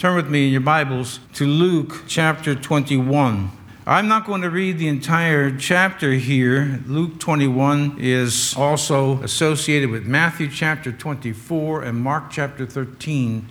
[0.00, 3.50] turn with me in your Bibles to Luke chapter 21.
[3.86, 6.80] I'm not going to read the entire chapter here.
[6.86, 13.46] Luke 21 is also associated with Matthew chapter 24 and Mark chapter 13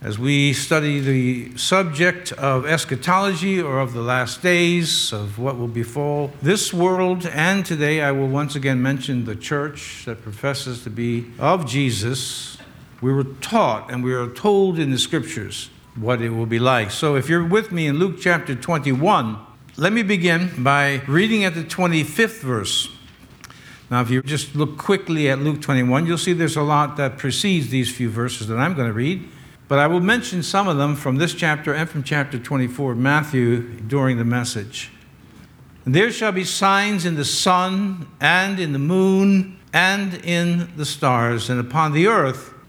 [0.00, 5.66] as we study the subject of eschatology or of the last days, of what will
[5.66, 7.26] befall this world.
[7.26, 12.57] And today I will once again mention the church that professes to be of Jesus.
[13.00, 16.90] We were taught and we are told in the scriptures what it will be like.
[16.90, 19.38] So if you're with me in Luke chapter 21,
[19.76, 22.88] let me begin by reading at the 25th verse.
[23.90, 27.16] Now, if you just look quickly at Luke 21, you'll see there's a lot that
[27.16, 29.26] precedes these few verses that I'm going to read.
[29.68, 32.98] But I will mention some of them from this chapter and from chapter 24 of
[32.98, 34.90] Matthew during the message.
[35.84, 40.84] And there shall be signs in the sun and in the moon and in the
[40.84, 42.52] stars, and upon the earth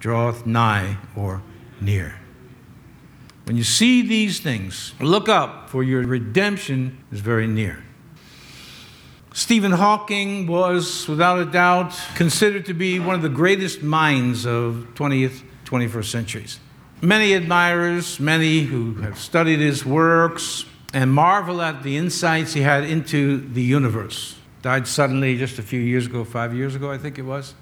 [0.00, 1.42] draweth nigh or
[1.80, 2.18] near.
[3.44, 7.82] When you see these things, look up, for your redemption is very near.
[9.32, 14.88] Stephen Hawking was, without a doubt, considered to be one of the greatest minds of
[14.94, 16.60] 20th, 21st centuries.
[17.00, 22.84] Many admirers, many who have studied his works and marvel at the insights he had
[22.84, 24.36] into the universe.
[24.62, 27.54] Died suddenly just a few years ago, five years ago, I think it was.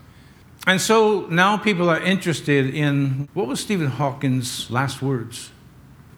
[0.66, 5.50] And so now people are interested in what was Stephen Hawking's last words?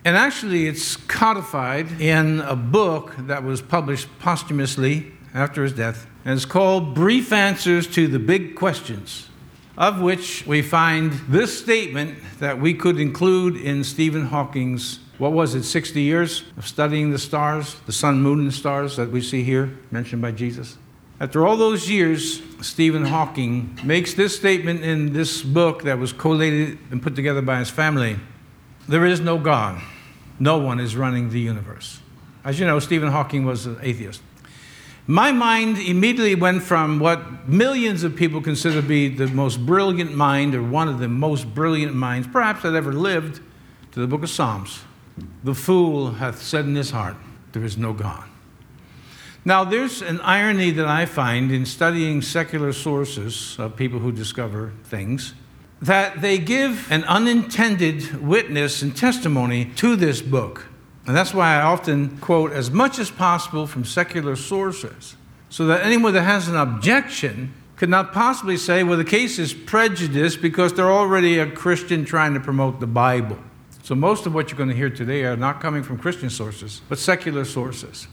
[0.05, 6.07] And actually, it's codified in a book that was published posthumously after his death.
[6.25, 9.29] And it's called Brief Answers to the Big Questions,
[9.77, 15.55] of which we find this statement that we could include in Stephen Hawking's, what was
[15.55, 19.43] it, 60 years of studying the stars, the sun, moon, and stars that we see
[19.43, 20.79] here mentioned by Jesus.
[21.21, 26.79] After all those years, Stephen Hawking makes this statement in this book that was collated
[26.91, 28.19] and put together by his family
[28.89, 29.83] There is no God
[30.39, 32.01] no one is running the universe.
[32.45, 34.23] As you know, Stephen Hawking was an atheist.
[35.07, 40.15] My mind immediately went from what millions of people consider to be the most brilliant
[40.15, 43.41] mind, or one of the most brilliant minds, perhaps that ever lived,
[43.93, 44.81] to the book of Psalms.
[45.43, 47.17] The fool hath said in his heart,
[47.53, 48.28] There is no God.
[49.49, 54.75] Now, there's an irony that I find in studying secular sources of people who discover
[54.85, 55.33] things
[55.81, 60.67] that they give an unintended witness and testimony to this book.
[61.07, 65.17] And that's why I often quote as much as possible from secular sources,
[65.49, 69.55] so that anyone that has an objection could not possibly say, well, the case is
[69.55, 73.39] prejudiced because they're already a Christian trying to promote the Bible.
[73.83, 76.83] So most of what you're going to hear today are not coming from Christian sources,
[76.91, 78.09] but secular sources.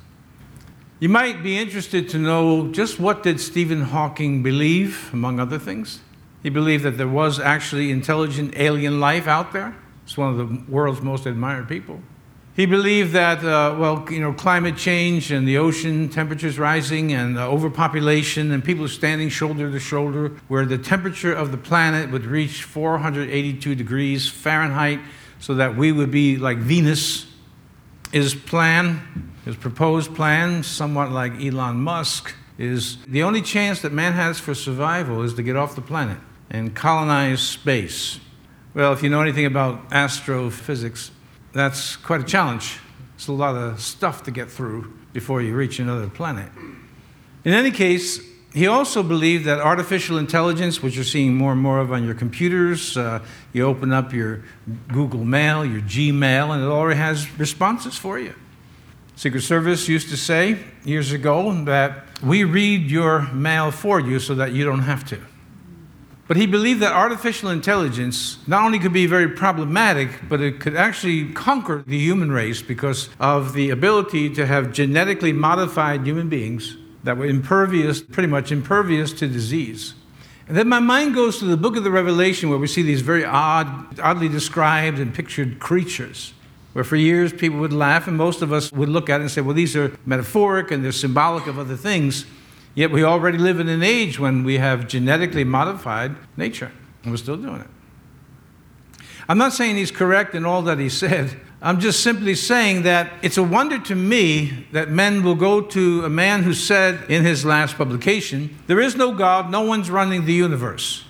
[0.98, 6.00] You might be interested to know just what did Stephen Hawking believe, among other things.
[6.42, 9.76] He believed that there was actually intelligent alien life out there.
[10.06, 12.00] It's one of the world's most admired people.
[12.56, 17.38] He believed that, uh, well, you know, climate change and the ocean temperatures rising and
[17.38, 22.64] overpopulation and people standing shoulder to shoulder, where the temperature of the planet would reach
[22.64, 25.02] 482 degrees Fahrenheit,
[25.40, 27.26] so that we would be like Venus.
[28.16, 34.14] His plan, his proposed plan, somewhat like Elon Musk, is the only chance that man
[34.14, 36.18] has for survival is to get off the planet
[36.50, 38.22] and colonize space.
[38.74, 41.12] Well, if you know anything about astrophysics,
[41.52, 42.80] that's quite a challenge.
[43.16, 46.50] It's a lot of stuff to get through before you reach another planet.
[47.44, 48.22] In any case,
[48.56, 52.14] he also believed that artificial intelligence, which you're seeing more and more of on your
[52.14, 53.20] computers, uh,
[53.52, 54.44] you open up your
[54.88, 58.34] Google Mail, your Gmail, and it already has responses for you.
[59.18, 64.34] Secret Service used to say years ago that we read your mail for you so
[64.35, 65.20] that you don't have to.
[66.29, 70.78] But he believed that artificial intelligence not only could be very problematic, but it could
[70.78, 76.78] actually conquer the human race because of the ability to have genetically modified human beings
[77.05, 79.93] that were impervious, pretty much impervious to disease.
[80.47, 83.02] And then my mind goes to the book of the Revelation where we see these
[83.02, 86.34] very odd, oddly described and pictured creatures.
[86.73, 89.31] Where for years people would laugh, and most of us would look at it and
[89.31, 92.25] say, well, these are metaphoric and they're symbolic of other things.
[92.73, 96.72] Yet we already live in an age when we have genetically modified nature,
[97.03, 97.67] and we're still doing it.
[99.28, 101.40] I'm not saying he's correct in all that he said.
[101.62, 106.06] I'm just simply saying that it's a wonder to me that men will go to
[106.06, 110.26] a man who said in his last publication, There is no God, no one's running
[110.26, 111.03] the universe.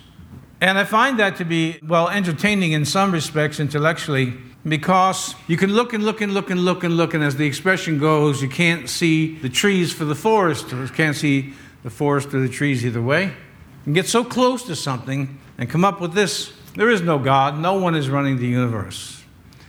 [0.60, 4.32] And I find that to be, well, entertaining in some respects intellectually
[4.66, 7.46] because you can look and look and look and look and look, and as the
[7.46, 11.90] expression goes, you can't see the trees for the forest, or you can't see the
[11.90, 13.32] forest or the trees either way.
[13.84, 17.58] Can get so close to something and come up with this there is no God,
[17.58, 19.16] no one is running the universe.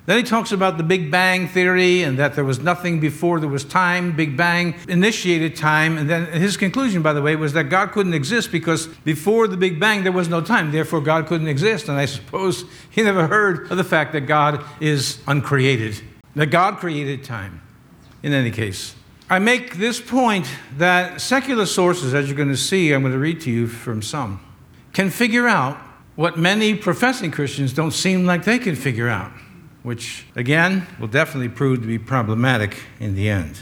[0.07, 3.49] Then he talks about the Big Bang Theory and that there was nothing before there
[3.49, 4.15] was time.
[4.15, 5.97] Big Bang initiated time.
[5.97, 9.57] And then his conclusion, by the way, was that God couldn't exist because before the
[9.57, 10.71] Big Bang there was no time.
[10.71, 11.89] Therefore, God couldn't exist.
[11.89, 16.01] And I suppose he never heard of the fact that God is uncreated,
[16.35, 17.61] that God created time.
[18.23, 18.95] In any case,
[19.29, 23.19] I make this point that secular sources, as you're going to see, I'm going to
[23.19, 24.39] read to you from some,
[24.93, 25.77] can figure out
[26.17, 29.31] what many professing Christians don't seem like they can figure out
[29.87, 33.57] which again will definitely prove to be problematic in the end.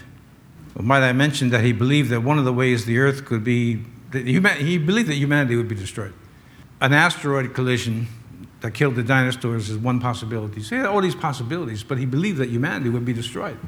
[0.74, 3.44] Well, might I mention that he believed that one of the ways the earth could
[3.44, 4.40] be, he
[4.80, 6.13] believed that humanity would be destroyed.
[6.81, 8.07] An asteroid collision
[8.62, 10.63] that killed the dinosaurs is one possibility.
[10.63, 13.60] So he had all these possibilities, but he believed that humanity would be destroyed.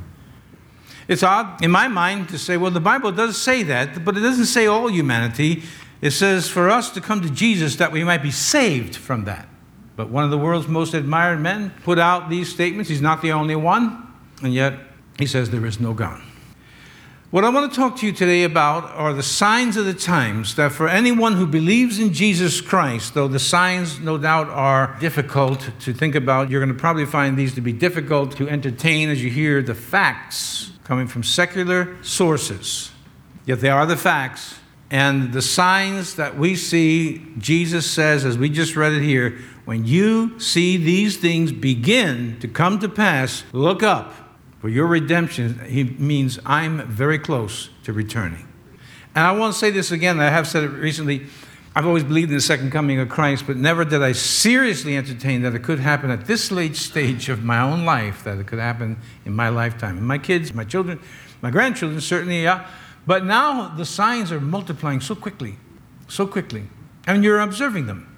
[1.08, 4.22] It's odd in my mind to say, well, the Bible does say that, but it
[4.22, 5.62] doesn't say all humanity.
[6.02, 9.48] It says for us to come to Jesus that we might be saved from that.
[9.96, 12.90] But one of the world's most admired men put out these statements.
[12.90, 14.08] He's not the only one,
[14.44, 14.76] and yet
[15.18, 16.22] he says there is no God.
[17.30, 20.56] What I want to talk to you today about are the signs of the times
[20.56, 25.70] that for anyone who believes in Jesus Christ, though the signs no doubt are difficult
[25.82, 29.22] to think about, you're going to probably find these to be difficult to entertain as
[29.22, 32.92] you hear the facts coming from secular sources.
[33.46, 34.60] Yet they are the facts.
[34.90, 39.86] And the signs that we see, Jesus says, as we just read it here, when
[39.86, 44.14] you see these things begin to come to pass, look up,
[44.60, 48.48] for your redemption he means I'm very close to returning.
[49.14, 51.28] And I want to say this again, I have said it recently.
[51.76, 55.42] I've always believed in the second coming of Christ, but never did I seriously entertain
[55.42, 58.60] that it could happen at this late stage of my own life, that it could
[58.60, 59.98] happen in my lifetime.
[59.98, 61.00] And my kids, my children,
[61.42, 62.68] my grandchildren, certainly, yeah.
[63.08, 65.56] But now the signs are multiplying so quickly,
[66.10, 66.64] so quickly.
[67.08, 68.14] And you're observing them.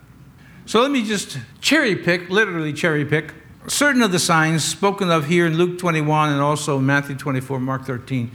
[0.65, 3.33] So let me just cherry pick, literally cherry pick,
[3.67, 7.85] certain of the signs spoken of here in Luke 21 and also Matthew 24, Mark
[7.85, 8.31] 13,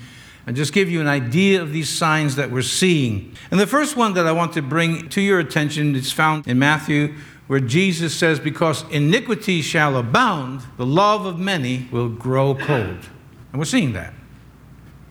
[0.47, 3.35] and just give you an idea of these signs that we're seeing.
[3.51, 6.59] And the first one that I want to bring to your attention is found in
[6.59, 7.15] Matthew,
[7.47, 13.09] where Jesus says, Because iniquity shall abound, the love of many will grow cold.
[13.53, 14.15] And we're seeing that.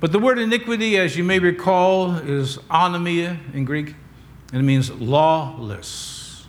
[0.04, 3.96] But the word iniquity, as you may recall, is anomia in Greek,
[4.52, 6.46] and it means lawless.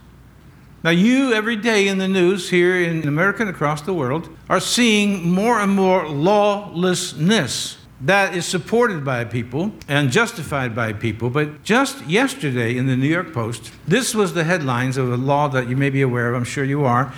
[0.83, 4.59] Now, you every day in the news here in America and across the world are
[4.59, 11.31] seeing more and more lawlessness that is supported by people and justified by people.
[11.31, 15.47] But just yesterday in the New York Post, this was the headlines of a law
[15.51, 17.15] that you may be aware of, I'm sure you are.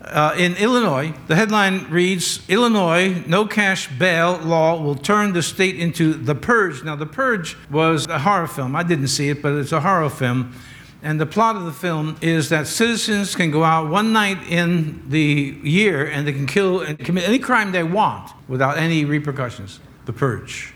[0.00, 5.78] Uh, in Illinois, the headline reads Illinois no cash bail law will turn the state
[5.78, 6.84] into the purge.
[6.84, 8.76] Now, the purge was a horror film.
[8.76, 10.54] I didn't see it, but it's a horror film
[11.02, 15.08] and the plot of the film is that citizens can go out one night in
[15.08, 19.78] the year and they can kill and commit any crime they want without any repercussions.
[20.06, 20.74] The Purge.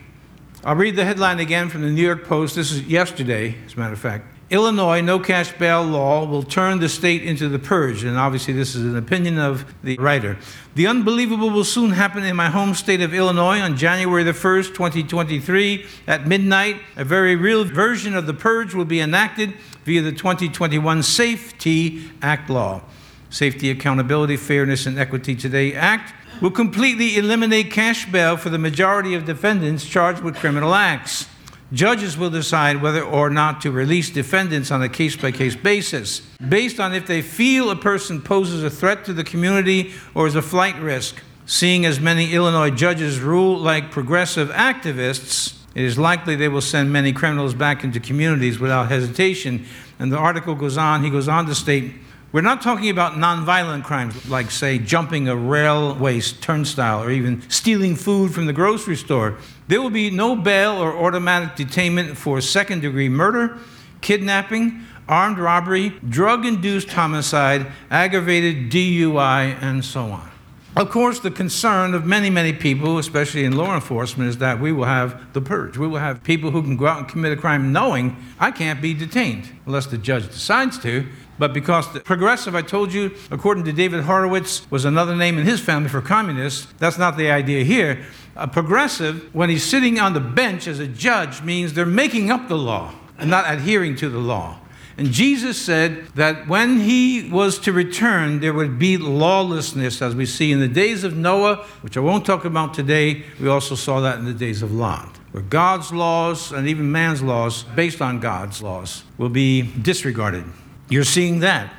[0.64, 2.54] I'll read the headline again from the New York Post.
[2.54, 4.31] This is yesterday, as a matter of fact.
[4.52, 8.04] Illinois no cash bail law will turn the state into the purge.
[8.04, 10.37] And obviously, this is an opinion of the writer.
[10.75, 14.75] The unbelievable will soon happen in my home state of Illinois on January the 1st,
[14.75, 15.87] 2023.
[16.06, 19.54] At midnight, a very real version of the purge will be enacted
[19.85, 22.82] via the 2021 SAFE-T Act law.
[23.30, 29.14] Safety, Accountability, Fairness, and Equity Today Act will completely eliminate cash bail for the majority
[29.14, 31.26] of defendants charged with criminal acts.
[31.73, 36.21] Judges will decide whether or not to release defendants on a case by case basis,
[36.47, 40.35] based on if they feel a person poses a threat to the community or is
[40.35, 41.23] a flight risk.
[41.47, 46.93] Seeing as many Illinois judges rule like progressive activists, it is likely they will send
[46.93, 49.64] many criminals back into communities without hesitation.
[49.99, 51.95] And the article goes on, he goes on to state
[52.32, 57.94] we're not talking about nonviolent crimes like, say, jumping a railway turnstile or even stealing
[57.94, 59.36] food from the grocery store.
[59.68, 63.58] There will be no bail or automatic detainment for second degree murder,
[64.00, 70.31] kidnapping, armed robbery, drug induced homicide, aggravated DUI, and so on.
[70.75, 74.73] Of course, the concern of many, many people, especially in law enforcement, is that we
[74.73, 75.76] will have the purge.
[75.76, 78.81] We will have people who can go out and commit a crime knowing I can't
[78.81, 81.07] be detained unless the judge decides to.
[81.38, 85.45] But because the progressive, I told you, according to David Horowitz, was another name in
[85.45, 88.02] his family for communist, that's not the idea here.
[88.35, 92.49] A progressive, when he's sitting on the bench as a judge, means they're making up
[92.49, 94.59] the law and not adhering to the law.
[94.96, 100.26] And Jesus said that when he was to return, there would be lawlessness, as we
[100.26, 103.25] see in the days of Noah, which I won't talk about today.
[103.40, 107.22] We also saw that in the days of Lot, where God's laws and even man's
[107.22, 110.44] laws, based on God's laws, will be disregarded.
[110.88, 111.72] You're seeing that.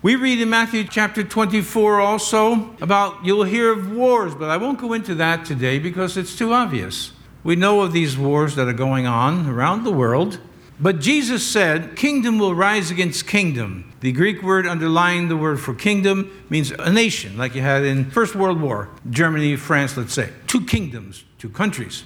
[0.00, 4.80] We read in Matthew chapter 24 also about you'll hear of wars, but I won't
[4.80, 7.12] go into that today because it's too obvious.
[7.44, 10.40] We know of these wars that are going on around the world.
[10.82, 13.92] But Jesus said, Kingdom will rise against kingdom.
[14.00, 18.10] The Greek word underlying the word for kingdom means a nation, like you had in
[18.10, 20.30] First World War, Germany, France, let's say.
[20.48, 22.02] Two kingdoms, two countries.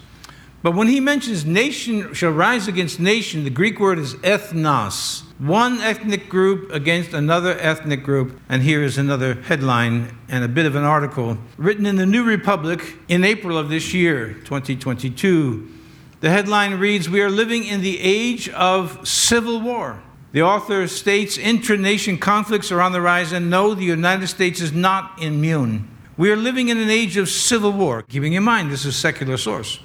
[0.63, 5.23] But when he mentions nation shall rise against nation, the Greek word is ethnos.
[5.39, 8.39] One ethnic group against another ethnic group.
[8.47, 12.25] And here is another headline and a bit of an article written in the New
[12.25, 15.76] Republic in April of this year, 2022.
[16.21, 20.03] The headline reads We are living in the age of civil war.
[20.33, 24.73] The author states intra-nation conflicts are on the rise, and no, the United States is
[24.73, 25.89] not immune.
[26.17, 28.99] We are living in an age of civil war, keeping in mind this is a
[28.99, 29.79] secular source.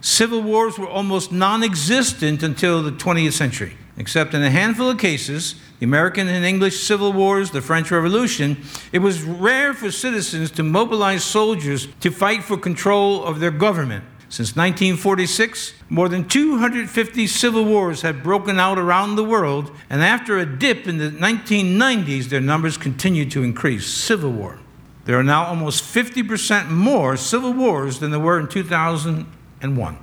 [0.00, 4.98] Civil wars were almost non existent until the 20th century, except in a handful of
[4.98, 8.56] cases the American and English Civil Wars, the French Revolution.
[8.92, 14.04] It was rare for citizens to mobilize soldiers to fight for control of their government.
[14.34, 20.40] Since 1946, more than 250 civil wars have broken out around the world, and after
[20.40, 23.86] a dip in the 1990s, their numbers continue to increase.
[23.86, 24.58] Civil war.
[25.04, 29.98] There are now almost 50% more civil wars than there were in 2001.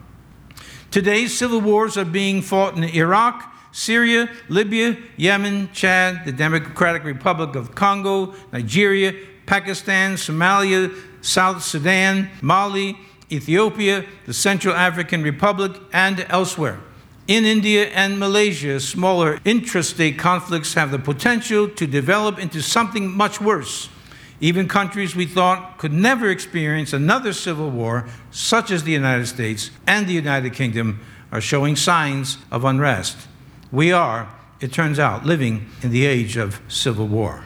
[0.91, 7.57] Today, civil wars are being fought in Iraq, Syria, Libya, Yemen, Chad, the Democratic Republic
[7.57, 9.13] of Congo, Nigeria,
[9.45, 12.97] Pakistan, Somalia, South Sudan, Mali,
[13.31, 16.79] Ethiopia, the Central African Republic, and elsewhere.
[17.27, 23.39] In India and Malaysia, smaller intrastate conflicts have the potential to develop into something much
[23.39, 23.89] worse.
[24.41, 29.69] Even countries we thought could never experience another civil war, such as the United States
[29.85, 30.99] and the United Kingdom,
[31.31, 33.27] are showing signs of unrest.
[33.71, 34.27] We are,
[34.59, 37.45] it turns out, living in the age of civil war.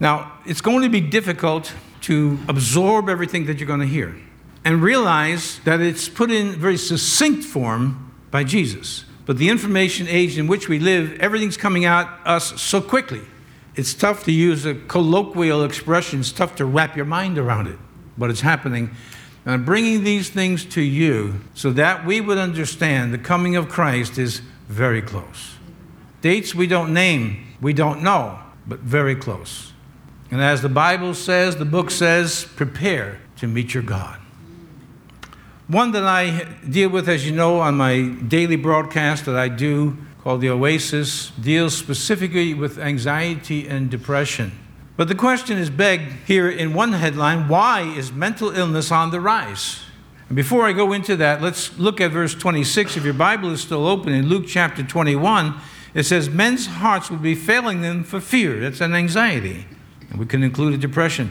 [0.00, 4.16] Now, it's going to be difficult to absorb everything that you're going to hear
[4.64, 9.04] and realize that it's put in very succinct form by Jesus.
[9.26, 13.22] But the information age in which we live, everything's coming at us so quickly.
[13.76, 17.78] It's tough to use a colloquial expression, it's tough to wrap your mind around it,
[18.18, 18.90] but it's happening.
[19.44, 23.68] And I'm bringing these things to you so that we would understand the coming of
[23.68, 25.54] Christ is very close.
[26.20, 29.72] Dates we don't name, we don't know, but very close.
[30.30, 34.19] And as the Bible says, the book says, prepare to meet your God.
[35.70, 39.96] One that I deal with, as you know, on my daily broadcast that I do
[40.20, 44.50] called The Oasis deals specifically with anxiety and depression.
[44.96, 49.20] But the question is begged here in one headline why is mental illness on the
[49.20, 49.78] rise?
[50.26, 52.96] And before I go into that, let's look at verse 26.
[52.96, 55.54] If your Bible is still open in Luke chapter 21,
[55.94, 58.58] it says, Men's hearts will be failing them for fear.
[58.58, 59.66] That's an anxiety.
[60.10, 61.30] And we can include a depression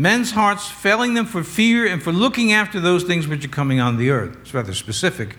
[0.00, 3.80] men's hearts failing them for fear and for looking after those things which are coming
[3.80, 4.36] on the earth.
[4.40, 5.36] It's rather specific.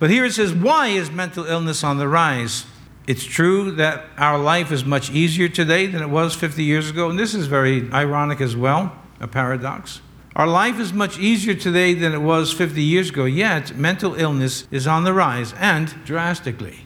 [0.00, 2.66] But here it says, Why is mental illness on the rise?
[3.06, 7.08] It's true that our life is much easier today than it was 50 years ago,
[7.08, 10.00] and this is very ironic as well, a paradox.
[10.34, 14.66] Our life is much easier today than it was 50 years ago, yet mental illness
[14.70, 16.80] is on the rise and drastically.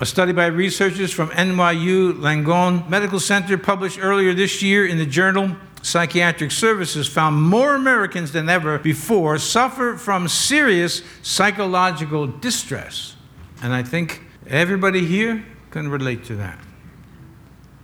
[0.00, 5.06] A study by researchers from NYU Langone Medical Center published earlier this year in the
[5.06, 13.16] journal Psychiatric Services found more Americans than ever before suffer from serious psychological distress.
[13.62, 16.58] And I think everybody here can relate to that.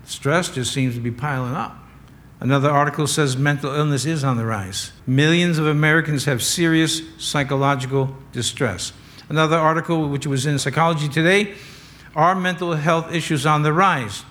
[0.05, 1.76] Stress just seems to be piling up.
[2.40, 4.93] Another article says mental illness is on the rise.
[5.07, 8.93] Millions of Americans have serious psychological distress.
[9.28, 11.55] Another article, which was in Psychology Today,
[12.14, 14.25] are mental health issues on the rise?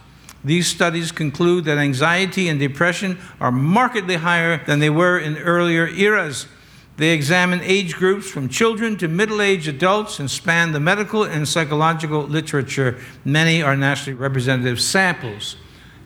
[0.48, 5.90] These studies conclude that anxiety and depression are markedly higher than they were in earlier
[5.90, 6.48] eras.
[6.96, 11.46] They examine age groups from children to middle aged adults and span the medical and
[11.46, 12.98] psychological literature.
[13.26, 15.58] Many are nationally representative samples.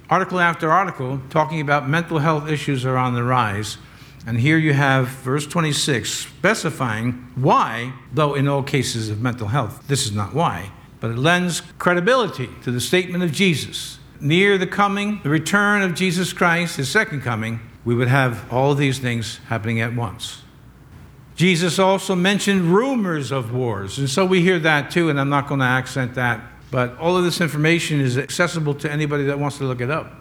[0.09, 3.77] article after article talking about mental health issues are on the rise.
[4.25, 9.87] And here you have verse 26 specifying why, though in all cases of mental health,
[9.87, 13.99] this is not why, but it lends credibility to the statement of Jesus.
[14.21, 18.75] Near the coming, the return of Jesus Christ, his second coming, we would have all
[18.75, 20.43] these things happening at once.
[21.35, 25.47] Jesus also mentioned rumors of wars, and so we hear that too, and I'm not
[25.47, 29.57] going to accent that, but all of this information is accessible to anybody that wants
[29.57, 30.13] to look it up.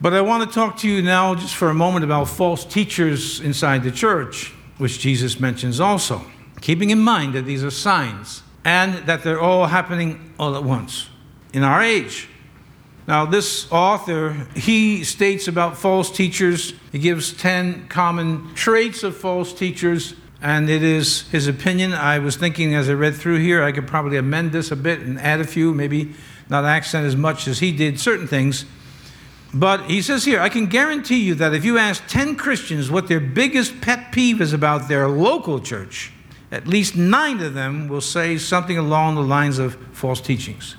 [0.00, 3.40] But I want to talk to you now just for a moment about false teachers
[3.40, 6.22] inside the church, which Jesus mentions also,
[6.60, 11.08] keeping in mind that these are signs and that they're all happening all at once
[11.52, 12.28] in our age.
[13.06, 19.52] Now, this author, he states about false teachers, he gives 10 common traits of false
[19.52, 21.92] teachers, and it is his opinion.
[21.92, 25.00] I was thinking as I read through here, I could probably amend this a bit
[25.00, 26.14] and add a few, maybe
[26.48, 28.64] not accent as much as he did certain things.
[29.54, 33.06] But he says here, I can guarantee you that if you ask 10 Christians what
[33.06, 36.12] their biggest pet peeve is about their local church,
[36.50, 40.76] at least nine of them will say something along the lines of false teachings.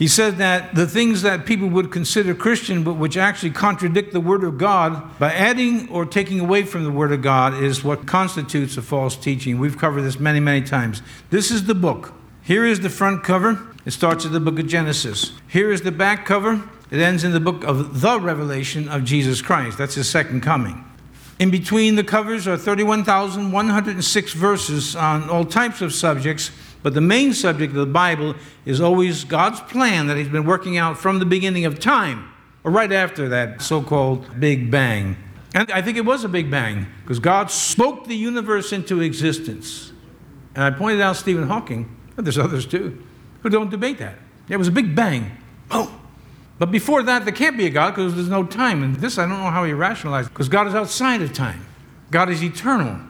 [0.00, 4.20] He said that the things that people would consider Christian, but which actually contradict the
[4.20, 8.06] Word of God, by adding or taking away from the Word of God, is what
[8.06, 9.58] constitutes a false teaching.
[9.58, 11.02] We've covered this many, many times.
[11.28, 12.14] This is the book.
[12.42, 13.60] Here is the front cover.
[13.84, 15.32] It starts at the book of Genesis.
[15.46, 16.66] Here is the back cover.
[16.90, 19.76] It ends in the book of the revelation of Jesus Christ.
[19.76, 20.82] That's his second coming.
[21.38, 27.32] In between the covers are 31,106 verses on all types of subjects but the main
[27.32, 28.34] subject of the Bible
[28.64, 32.30] is always God's plan that He's been working out from the beginning of time,
[32.64, 35.16] or right after that so called Big Bang.
[35.54, 39.92] And I think it was a Big Bang, because God spoke the universe into existence.
[40.54, 43.02] And I pointed out Stephen Hawking, but there's others too,
[43.42, 44.16] who don't debate that.
[44.48, 45.30] It was a Big Bang.
[45.70, 45.96] Oh.
[46.58, 48.82] But before that, there can't be a God because there's no time.
[48.82, 51.66] And this I don't know how he rationalized because God is outside of time,
[52.10, 53.00] God is eternal.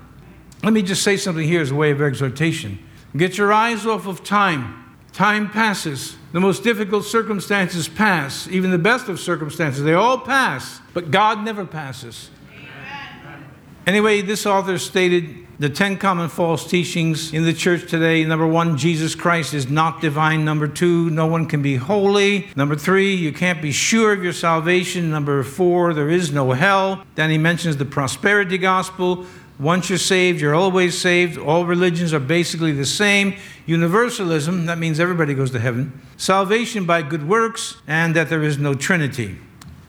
[0.62, 2.78] Let me just say something here as a way of exhortation.
[3.16, 4.96] Get your eyes off of time.
[5.12, 6.16] Time passes.
[6.32, 9.82] The most difficult circumstances pass, even the best of circumstances.
[9.82, 12.30] They all pass, but God never passes.
[12.52, 13.44] Amen.
[13.86, 18.24] Anyway, this author stated the 10 common false teachings in the church today.
[18.24, 20.42] Number one, Jesus Christ is not divine.
[20.42, 22.48] Number two, no one can be holy.
[22.56, 25.10] Number three, you can't be sure of your salvation.
[25.10, 27.04] Number four, there is no hell.
[27.14, 29.26] Then he mentions the prosperity gospel.
[29.60, 31.36] Once you're saved, you're always saved.
[31.36, 33.34] All religions are basically the same.
[33.66, 36.00] Universalism, that means everybody goes to heaven.
[36.16, 39.36] Salvation by good works, and that there is no Trinity.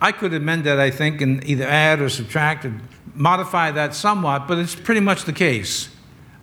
[0.01, 2.73] I could amend that, I think, and either add or subtract or
[3.15, 5.88] modify that somewhat, but it's pretty much the case.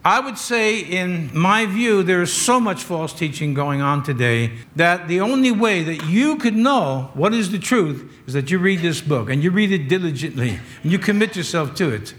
[0.02, 4.52] I would say, in my view, there is so much false teaching going on today
[4.76, 8.58] that the only way that you could know what is the truth is that you
[8.58, 12.14] read this book and you read it diligently and you commit yourself to it.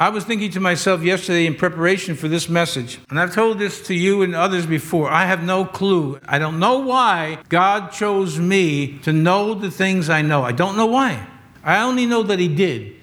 [0.00, 3.84] I was thinking to myself yesterday in preparation for this message, and I've told this
[3.88, 5.10] to you and others before.
[5.10, 6.20] I have no clue.
[6.24, 10.44] I don't know why God chose me to know the things I know.
[10.44, 11.26] I don't know why.
[11.64, 12.94] I only know that He did.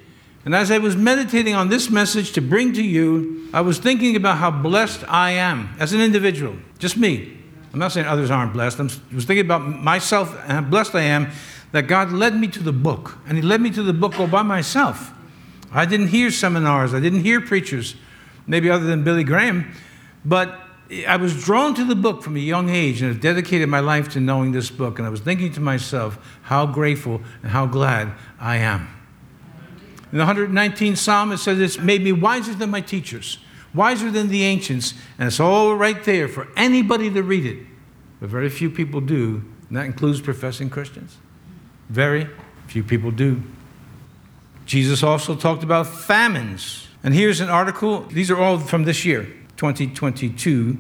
[0.46, 4.16] And as I was meditating on this message to bring to you, I was thinking
[4.16, 7.38] about how blessed I am as an individual, just me.
[7.74, 8.80] I'm not saying others aren't blessed.
[8.80, 11.28] I was thinking about myself and how blessed I am
[11.74, 13.18] that God led me to the book.
[13.28, 15.12] And He led me to the book all by myself.
[15.72, 17.96] I didn't hear seminars, I didn't hear preachers,
[18.48, 19.72] maybe other than Billy Graham,
[20.24, 20.62] but
[21.08, 24.10] I was drawn to the book from a young age and have dedicated my life
[24.10, 25.00] to knowing this book.
[25.00, 28.88] And I was thinking to myself, how grateful and how glad I am.
[30.12, 33.40] In the 119th Psalm, it says, It's made me wiser than my teachers,
[33.74, 34.94] wiser than the ancients.
[35.18, 37.66] And it's all right there for anybody to read it.
[38.20, 39.44] But very few people do.
[39.68, 41.18] And that includes professing Christians.
[41.90, 42.30] Very
[42.68, 43.42] few people do.
[44.66, 46.88] Jesus also talked about famines.
[47.04, 49.24] And here's an article, these are all from this year,
[49.58, 50.78] 2022.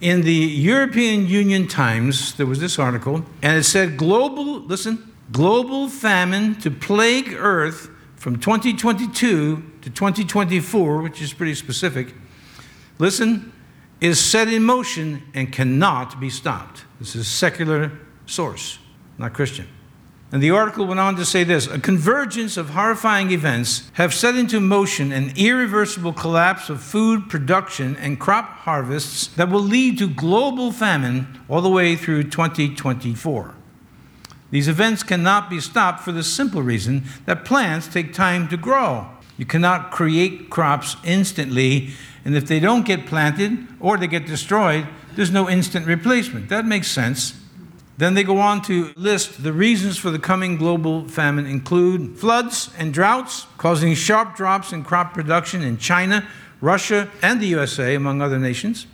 [0.00, 5.88] In the European Union Times, there was this article, and it said global, listen, global
[5.88, 12.14] famine to plague Earth from 2022 to 2024, which is pretty specific.
[12.98, 13.52] Listen,
[14.00, 16.84] is set in motion and cannot be stopped.
[16.98, 17.92] This is secular
[18.26, 18.78] source,
[19.18, 19.68] not Christian.
[20.32, 24.36] And the article went on to say this a convergence of horrifying events have set
[24.36, 30.08] into motion an irreversible collapse of food production and crop harvests that will lead to
[30.08, 33.54] global famine all the way through 2024.
[34.52, 39.08] These events cannot be stopped for the simple reason that plants take time to grow.
[39.36, 41.90] You cannot create crops instantly,
[42.24, 46.48] and if they don't get planted or they get destroyed, there's no instant replacement.
[46.48, 47.39] That makes sense.
[48.00, 52.70] Then they go on to list the reasons for the coming global famine include floods
[52.78, 56.26] and droughts causing sharp drops in crop production in China,
[56.62, 58.86] Russia, and the USA, among other nations.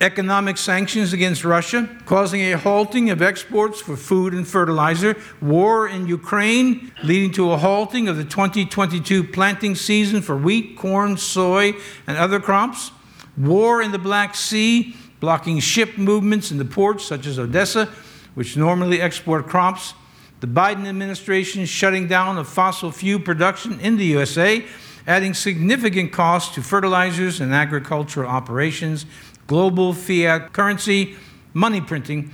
[0.00, 5.14] Economic sanctions against Russia, causing a halting of exports for food and fertilizer.
[5.42, 11.18] War in Ukraine, leading to a halting of the 2022 planting season for wheat, corn,
[11.18, 11.74] soy,
[12.06, 12.92] and other crops.
[13.36, 17.90] War in the Black Sea, blocking ship movements in the ports such as Odessa
[18.34, 19.94] which normally export crops.
[20.40, 24.64] The Biden administration shutting down of fossil fuel production in the USA,
[25.06, 29.06] adding significant costs to fertilizers and agricultural operations,
[29.46, 31.16] global fiat currency,
[31.54, 32.30] money printing,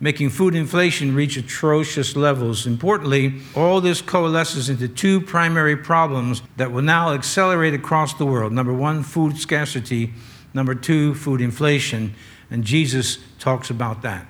[0.00, 2.66] making food inflation reach atrocious levels.
[2.66, 8.52] Importantly, all this coalesces into two primary problems that will now accelerate across the world.
[8.52, 10.12] Number one, food scarcity.
[10.54, 12.14] Number two, food inflation.
[12.50, 14.26] And Jesus talks about that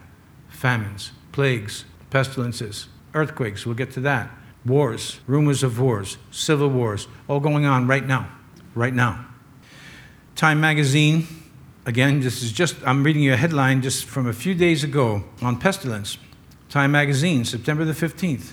[0.63, 4.31] famines, plagues, pestilences, earthquakes, we'll get to that,
[4.65, 8.31] wars, rumors of wars, civil wars, all going on right now.
[8.77, 9.27] Right now.
[10.37, 11.27] Time magazine,
[11.85, 15.25] again, this is just, I'm reading you a headline just from a few days ago
[15.43, 16.17] on pestilence.
[16.69, 18.53] Time magazine, September the 15th.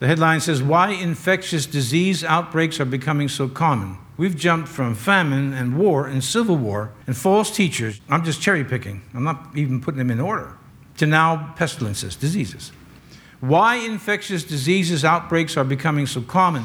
[0.00, 3.98] The headline says, Why infectious disease outbreaks are becoming so common.
[4.16, 8.00] We've jumped from famine and war and civil war and false teachers.
[8.08, 9.02] I'm just cherry picking.
[9.14, 10.58] I'm not even putting them in order
[10.98, 12.72] to now pestilences, diseases.
[13.40, 16.64] Why infectious diseases outbreaks are becoming so common.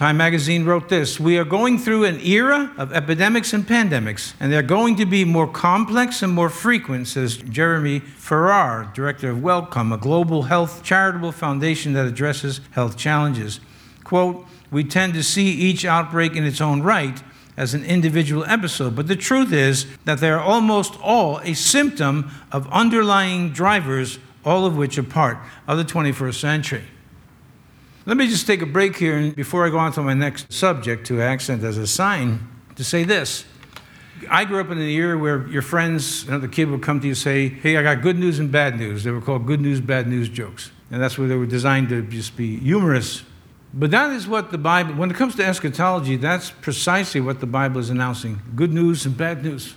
[0.00, 4.50] Time magazine wrote this We are going through an era of epidemics and pandemics, and
[4.50, 9.92] they're going to be more complex and more frequent, says Jeremy Farrar, director of Wellcome,
[9.92, 13.60] a global health charitable foundation that addresses health challenges.
[14.02, 17.22] Quote, We tend to see each outbreak in its own right,
[17.56, 18.96] as an individual episode.
[18.96, 24.66] But the truth is that they are almost all a symptom of underlying drivers, all
[24.66, 26.84] of which are part of the 21st century.
[28.06, 30.52] Let me just take a break here and before I go on to my next
[30.52, 33.44] subject to accent as a sign to say this.
[34.28, 37.12] I grew up in an era where your friends, another kid would come to you
[37.12, 39.04] and say, Hey, I got good news and bad news.
[39.04, 40.70] They were called good news, bad news jokes.
[40.90, 43.22] And that's where they were designed to just be humorous
[43.72, 47.46] but that is what the Bible, when it comes to eschatology, that's precisely what the
[47.46, 49.74] Bible is announcing good news and bad news.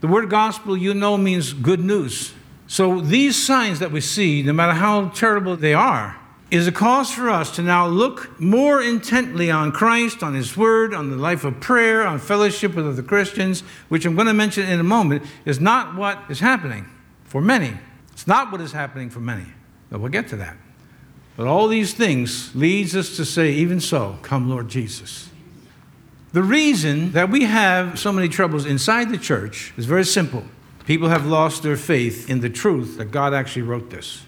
[0.00, 2.34] The word gospel, you know, means good news.
[2.66, 6.16] So these signs that we see, no matter how terrible they are,
[6.50, 10.94] is a cause for us to now look more intently on Christ, on His Word,
[10.94, 14.68] on the life of prayer, on fellowship with other Christians, which I'm going to mention
[14.68, 16.86] in a moment, is not what is happening
[17.24, 17.76] for many.
[18.12, 19.46] It's not what is happening for many.
[19.90, 20.56] But we'll get to that.
[21.36, 25.30] But all these things leads us to say, even so, come Lord Jesus.
[26.32, 30.44] The reason that we have so many troubles inside the church is very simple.
[30.86, 34.22] People have lost their faith in the truth that God actually wrote this.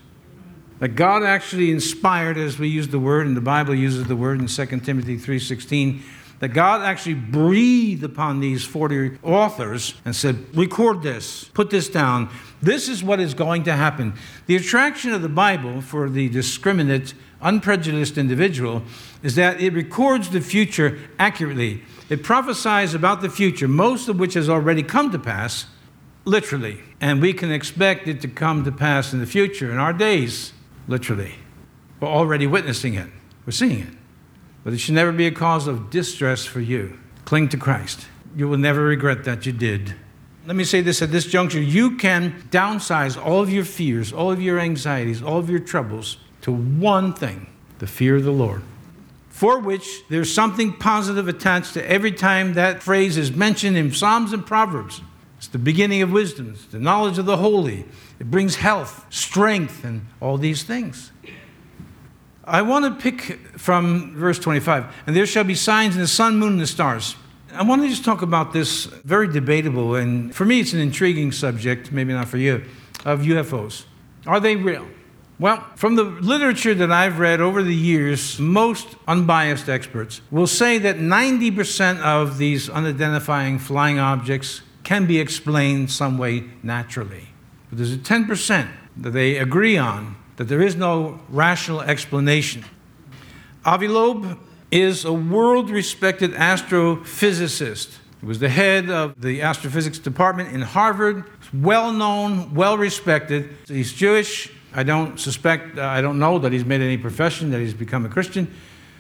[0.79, 4.41] That God actually inspired, as we use the word, and the Bible uses the word
[4.41, 6.03] in 2 Timothy 3.16,
[6.39, 12.29] that God actually breathed upon these 40 authors and said, record this, put this down.
[12.61, 14.15] This is what is going to happen.
[14.47, 18.83] The attraction of the Bible for the discriminate, unprejudiced individual
[19.23, 21.83] is that it records the future accurately.
[22.09, 25.67] It prophesies about the future, most of which has already come to pass,
[26.25, 26.81] literally.
[27.01, 30.53] And we can expect it to come to pass in the future, in our days,
[30.87, 31.35] literally.
[31.99, 33.09] We're already witnessing it,
[33.47, 33.96] we're seeing it.
[34.67, 36.99] But it should never be a cause of distress for you.
[37.25, 38.09] Cling to Christ.
[38.35, 39.95] You will never regret that you did.
[40.45, 44.33] Let me say this at this juncture you can downsize all of your fears, all
[44.33, 47.47] of your anxieties, all of your troubles to one thing
[47.79, 48.63] the fear of the Lord.
[49.29, 54.33] For which there's something positive attached to every time that phrase is mentioned in Psalms
[54.33, 55.01] and Proverbs.
[55.39, 57.85] It's the beginning of wisdom, it's the knowledge of the holy.
[58.19, 61.13] It brings health, strength, and all these things.
[62.47, 64.87] I want to pick from verse 25.
[65.07, 67.17] And there shall be signs in the sun, moon, and the stars.
[67.53, 71.33] I want to just talk about this very debatable, and for me, it's an intriguing
[71.33, 72.63] subject, maybe not for you,
[73.05, 73.85] of UFOs.
[74.27, 74.87] Are they real?
[75.39, 80.79] Well, from the literature that I've read over the years, most unbiased experts will say
[80.79, 87.29] that 90% of these unidentifying flying objects can be explained some way naturally.
[87.71, 92.65] But there's a 10% that they agree on that there is no rational explanation.
[93.65, 94.39] Avi Loeb
[94.71, 97.97] is a world respected astrophysicist.
[98.21, 103.57] He was the head of the astrophysics department in Harvard, well known, well respected.
[103.67, 104.51] He's Jewish.
[104.75, 108.05] I don't suspect, uh, I don't know that he's made any profession, that he's become
[108.05, 108.53] a Christian.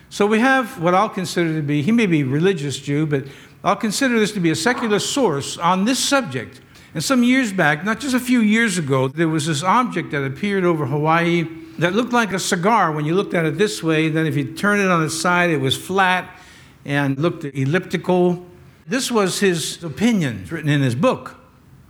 [0.09, 3.25] So we have what I'll consider to be, he may be a religious Jew, but
[3.62, 6.61] I'll consider this to be a secular source on this subject
[6.97, 10.25] And some years back, not just a few years ago, there was this object that
[10.25, 14.09] appeared over Hawaii that looked like a cigar when you looked at it this way.
[14.09, 16.41] Then, if you turn it on its side, it was flat
[16.87, 18.47] and looked elliptical.
[18.87, 21.37] This was his opinion written in his book.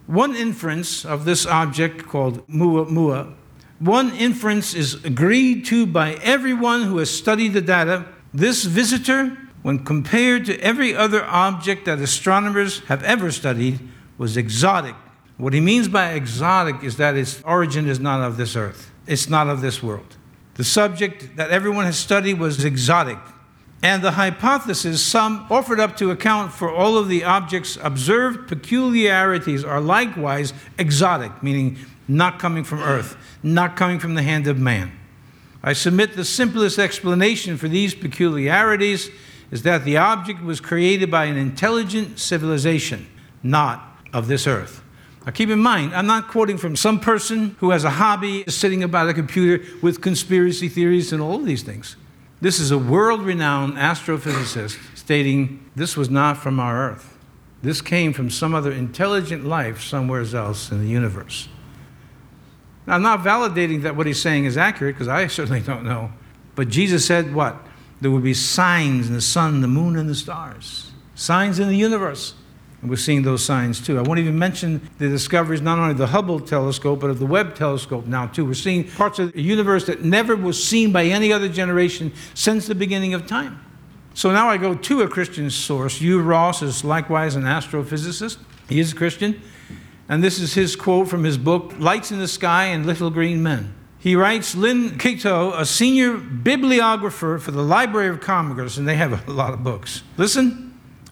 [0.09, 3.33] One inference of this object called Oumuamua,
[3.79, 8.07] one inference is agreed to by everyone who has studied the data.
[8.35, 13.79] This visitor, when compared to every other object that astronomers have ever studied,
[14.19, 14.95] was exotic.
[15.37, 19.29] What he means by exotic is that its origin is not of this earth, it's
[19.29, 20.17] not of this world.
[20.55, 23.19] The subject that everyone has studied was exotic.
[23.83, 29.65] And the hypothesis, some offered up to account for all of the object's observed peculiarities,
[29.65, 31.77] are likewise exotic, meaning
[32.09, 34.93] not coming from earth, not coming from the hand of man.
[35.63, 39.11] I submit the simplest explanation for these peculiarities
[39.51, 43.07] is that the object was created by an intelligent civilization,
[43.43, 44.83] not of this earth.
[45.27, 48.83] Now, keep in mind, I'm not quoting from some person who has a hobby sitting
[48.83, 51.97] about a computer with conspiracy theories and all of these things.
[52.41, 57.19] This is a world renowned astrophysicist stating this was not from our earth.
[57.61, 61.49] This came from some other intelligent life somewhere else in the universe.
[62.87, 66.11] Now, I'm not validating that what he's saying is accurate because I certainly don't know.
[66.55, 67.57] But Jesus said what?
[68.01, 70.93] There would be signs in the sun, the moon, and the stars.
[71.15, 72.35] Signs in the universe.
[72.87, 73.99] And we're seeing those signs too.
[73.99, 77.27] I won't even mention the discoveries not only of the Hubble telescope, but of the
[77.27, 78.45] Webb telescope now too.
[78.45, 82.69] We're seeing parts of the universe that never was seen by any other generation since
[82.69, 83.61] the beginning of time.
[84.15, 85.97] So now I go to a Christian source.
[85.97, 88.39] Hugh Ross is likewise an astrophysicist.
[88.69, 89.43] He is a Christian.
[90.09, 93.43] And this is his quote from his book, Lights in the Sky and Little Green
[93.43, 93.75] Men.
[93.99, 99.29] He writes Lynn Catoe, a senior bibliographer for the Library of Congress, and they have
[99.29, 100.05] a lot of books.
[100.17, 100.66] Listen.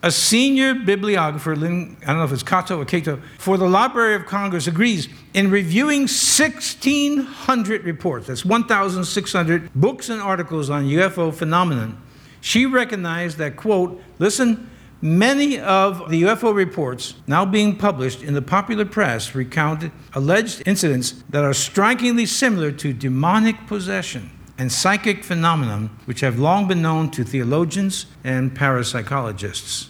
[0.05, 4.15] A senior bibliographer, Lynn, I don't know if it's Cato or Cato, for the Library
[4.15, 12.03] of Congress agrees in reviewing 1,600 reports, that's 1,600 books and articles on UFO phenomenon.
[12.43, 14.69] She recognized that, quote, listen,
[15.01, 21.23] Many of the UFO reports now being published in the popular press recount alleged incidents
[21.29, 27.11] that are strikingly similar to demonic possession and psychic phenomenon, which have long been known
[27.11, 29.89] to theologians and parapsychologists.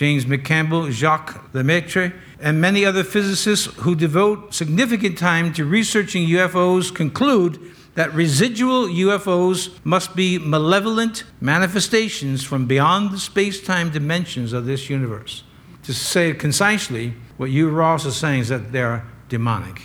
[0.00, 6.94] James McCampbell, Jacques Lemaitre, and many other physicists who devote significant time to researching UFOs
[6.94, 7.60] conclude
[7.96, 14.88] that residual UFOs must be malevolent manifestations from beyond the space time dimensions of this
[14.88, 15.44] universe.
[15.82, 19.82] To say it concisely, what Hugh Ross is saying is that they're demonic.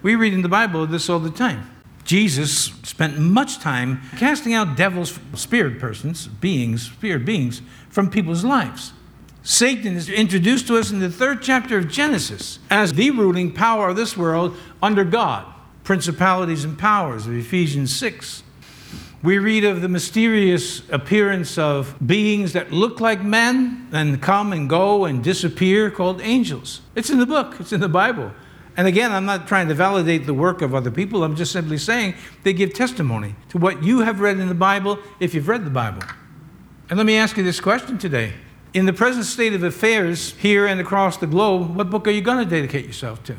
[0.00, 1.68] We read in the Bible this all the time.
[2.04, 8.94] Jesus spent much time casting out devils, spirit persons, beings, spirit beings, from people's lives.
[9.42, 13.88] Satan is introduced to us in the third chapter of Genesis as the ruling power
[13.88, 15.46] of this world under God
[15.82, 18.44] principalities and powers of Ephesians 6.
[19.22, 24.68] We read of the mysterious appearance of beings that look like men and come and
[24.68, 26.80] go and disappear called angels.
[26.94, 28.30] It's in the book, it's in the Bible.
[28.76, 31.24] And again, I'm not trying to validate the work of other people.
[31.24, 34.98] I'm just simply saying they give testimony to what you have read in the Bible
[35.18, 36.02] if you've read the Bible.
[36.88, 38.34] And let me ask you this question today.
[38.72, 42.20] In the present state of affairs here and across the globe, what book are you
[42.20, 43.36] going to dedicate yourself to?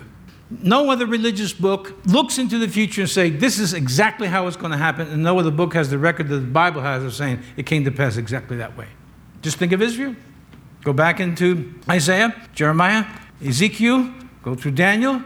[0.50, 4.58] No other religious book looks into the future and say this is exactly how it's
[4.58, 7.14] going to happen, and no other book has the record that the Bible has of
[7.14, 8.88] saying it came to pass exactly that way.
[9.42, 10.18] Just think of Israel.
[10.84, 13.06] Go back into Isaiah, Jeremiah,
[13.42, 14.14] Ezekiel,
[14.44, 15.24] go through Daniel,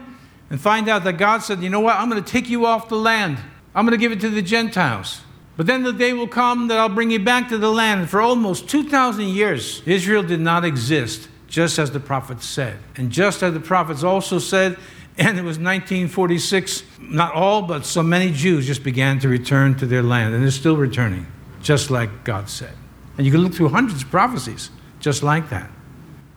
[0.50, 2.88] and find out that God said, you know what, I'm going to take you off
[2.88, 3.38] the land.
[3.74, 5.22] I'm going to give it to the Gentiles.
[5.56, 8.10] But then the day will come that I'll bring you back to the land.
[8.10, 12.76] For almost 2,000 years, Israel did not exist, just as the prophets said.
[12.96, 14.76] And just as the prophets also said,
[15.18, 19.86] and it was 1946, not all, but so many Jews just began to return to
[19.86, 21.26] their land, and they're still returning,
[21.62, 22.74] just like God said.
[23.16, 25.70] And you can look through hundreds of prophecies just like that.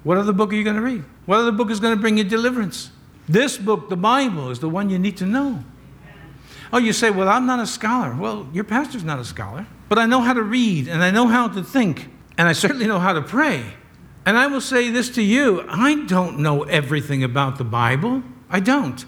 [0.03, 1.03] What other book are you going to read?
[1.25, 2.91] What other book is going to bring you deliverance?
[3.27, 5.63] This book, the Bible, is the one you need to know.
[6.71, 8.15] Oh, you say, well, I'm not a scholar.
[8.15, 9.65] Well, your pastor's not a scholar.
[9.88, 12.86] But I know how to read, and I know how to think, and I certainly
[12.86, 13.65] know how to pray.
[14.25, 18.21] And I will say this to you I don't know everything about the Bible.
[18.49, 19.03] I don't.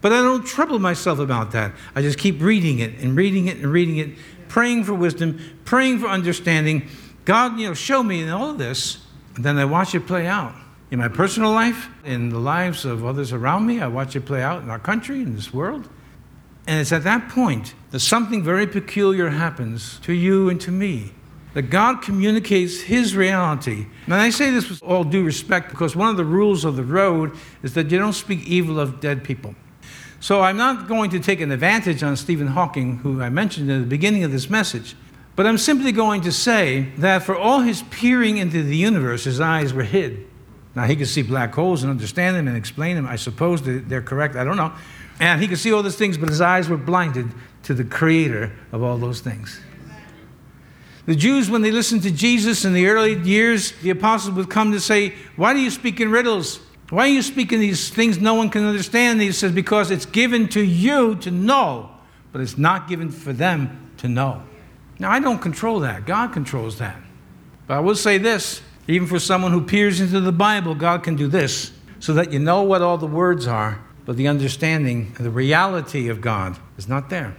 [0.00, 1.72] But I don't trouble myself about that.
[1.94, 4.16] I just keep reading it and reading it and reading it,
[4.48, 6.88] praying for wisdom, praying for understanding.
[7.24, 9.04] God, you know, show me in all of this.
[9.34, 10.54] And then I watch it play out
[10.90, 13.80] in my personal life, in the lives of others around me.
[13.80, 15.88] I watch it play out in our country, in this world.
[16.66, 21.12] And it's at that point that something very peculiar happens to you and to me.
[21.54, 23.86] that God communicates His reality.
[24.06, 26.82] And I say this with all due respect because one of the rules of the
[26.84, 29.54] road is that you don't speak evil of dead people.
[30.20, 33.80] So I'm not going to take an advantage on Stephen Hawking, who I mentioned in
[33.80, 34.96] the beginning of this message,
[35.36, 39.40] but I'm simply going to say that for all his peering into the universe, his
[39.40, 40.26] eyes were hid.
[40.74, 43.06] Now, he could see black holes and understand them and explain them.
[43.06, 44.34] I suppose they're correct.
[44.34, 44.72] I don't know.
[45.20, 47.30] And he could see all those things, but his eyes were blinded
[47.64, 49.60] to the creator of all those things.
[51.06, 54.72] The Jews, when they listened to Jesus in the early years, the apostles would come
[54.72, 56.60] to say, Why do you speak in riddles?
[56.90, 59.20] Why are you speaking these things no one can understand?
[59.20, 61.90] he says, Because it's given to you to know,
[62.32, 64.42] but it's not given for them to know.
[64.98, 66.06] Now, I don't control that.
[66.06, 66.96] God controls that.
[67.66, 71.16] But I will say this even for someone who peers into the Bible, God can
[71.16, 75.26] do this so that you know what all the words are, but the understanding, and
[75.26, 77.34] the reality of God is not there.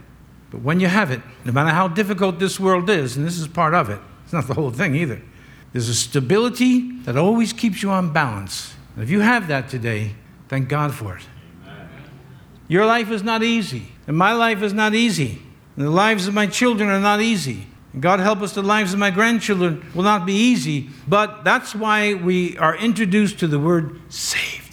[0.50, 3.48] But when you have it, no matter how difficult this world is, and this is
[3.48, 5.22] part of it, it's not the whole thing either,
[5.72, 8.74] there's a stability that always keeps you on balance.
[8.94, 10.14] And if you have that today,
[10.48, 11.22] thank God for it.
[12.68, 15.42] Your life is not easy, and my life is not easy,
[15.76, 17.66] and the lives of my children are not easy.
[17.98, 22.14] God help us, the lives of my grandchildren will not be easy, but that's why
[22.14, 24.65] we are introduced to the word saved.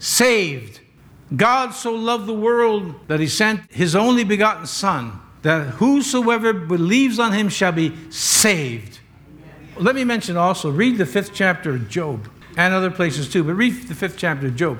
[0.00, 0.80] Saved.
[1.36, 7.20] God so loved the world that he sent his only begotten Son, that whosoever believes
[7.20, 8.98] on him shall be saved.
[9.76, 13.54] Let me mention also, read the fifth chapter of Job and other places too, but
[13.54, 14.78] read the fifth chapter of Job.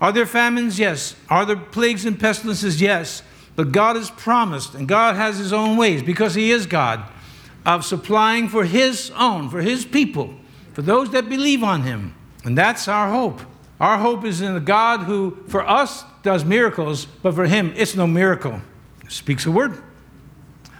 [0.00, 0.78] Are there famines?
[0.78, 1.16] Yes.
[1.30, 2.80] Are there plagues and pestilences?
[2.80, 3.22] Yes.
[3.56, 7.04] But God has promised, and God has His own ways, because He is God,
[7.64, 10.34] of supplying for His own, for His people,
[10.72, 12.14] for those that believe on Him.
[12.44, 13.40] And that's our hope.
[13.80, 17.94] Our hope is in a God who, for us, does miracles, but for Him, it's
[17.94, 18.60] no miracle.
[19.08, 19.82] Speaks a word.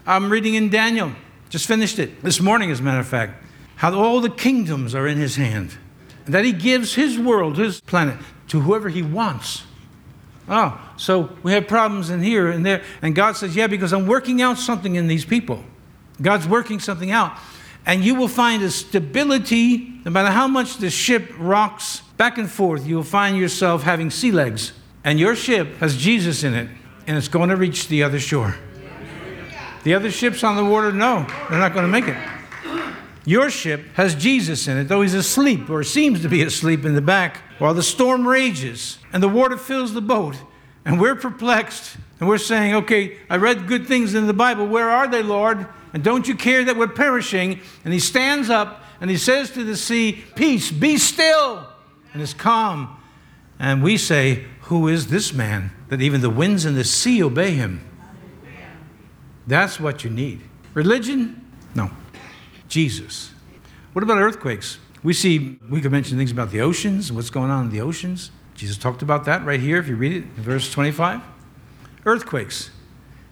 [0.06, 1.12] I'm reading in Daniel,
[1.48, 3.42] just finished it this morning, as a matter of fact,
[3.76, 5.76] how all the kingdoms are in His hand,
[6.26, 9.64] and that He gives His world, His planet, to whoever He wants.
[10.48, 12.82] Oh, so we have problems in here and there.
[13.00, 15.64] And God says, Yeah, because I'm working out something in these people.
[16.20, 17.36] God's working something out.
[17.86, 22.50] And you will find a stability, no matter how much the ship rocks back and
[22.50, 24.72] forth, you will find yourself having sea legs.
[25.04, 26.68] And your ship has Jesus in it,
[27.06, 28.56] and it's going to reach the other shore.
[29.82, 32.16] The other ships on the water, no, they're not going to make it.
[33.26, 36.94] Your ship has Jesus in it, though he's asleep or seems to be asleep in
[36.94, 40.36] the back while the storm rages and the water fills the boat.
[40.84, 44.66] And we're perplexed and we're saying, okay, I read good things in the Bible.
[44.66, 45.66] Where are they, Lord?
[45.92, 47.60] And don't you care that we're perishing?
[47.84, 51.68] And he stands up and he says to the sea, Peace, be still.
[52.14, 52.96] And it's calm.
[53.58, 57.50] And we say, Who is this man that even the winds and the sea obey
[57.50, 57.86] him?
[59.46, 60.40] That's what you need.
[60.72, 61.44] Religion?
[61.74, 61.90] No.
[62.68, 63.32] Jesus.
[63.92, 64.78] What about earthquakes?
[65.02, 68.30] We see, we could mention things about the oceans, what's going on in the oceans.
[68.54, 71.33] Jesus talked about that right here, if you read it, in verse 25.
[72.06, 72.70] Earthquakes.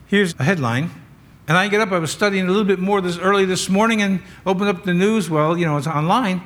[0.07, 0.91] Here's a headline.
[1.49, 4.01] And I get up, I was studying a little bit more this early this morning
[4.01, 5.29] and opened up the news.
[5.29, 6.43] Well, you know, it's online.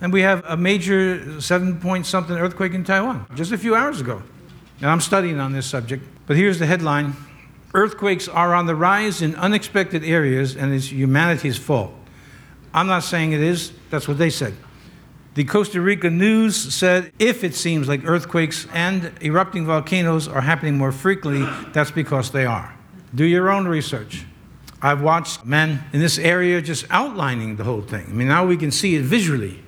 [0.00, 4.00] And we have a major seven point something earthquake in Taiwan just a few hours
[4.00, 4.22] ago.
[4.80, 6.04] And I'm studying on this subject.
[6.26, 7.16] But here's the headline
[7.74, 11.92] Earthquakes are on the rise in unexpected areas, and it's humanity's fault.
[12.72, 14.54] I'm not saying it is, that's what they said.
[15.36, 20.78] The Costa Rica news said if it seems like earthquakes and erupting volcanoes are happening
[20.78, 22.74] more frequently, that's because they are.
[23.14, 24.24] Do your own research.
[24.80, 28.06] I've watched men in this area just outlining the whole thing.
[28.08, 29.62] I mean, now we can see it visually.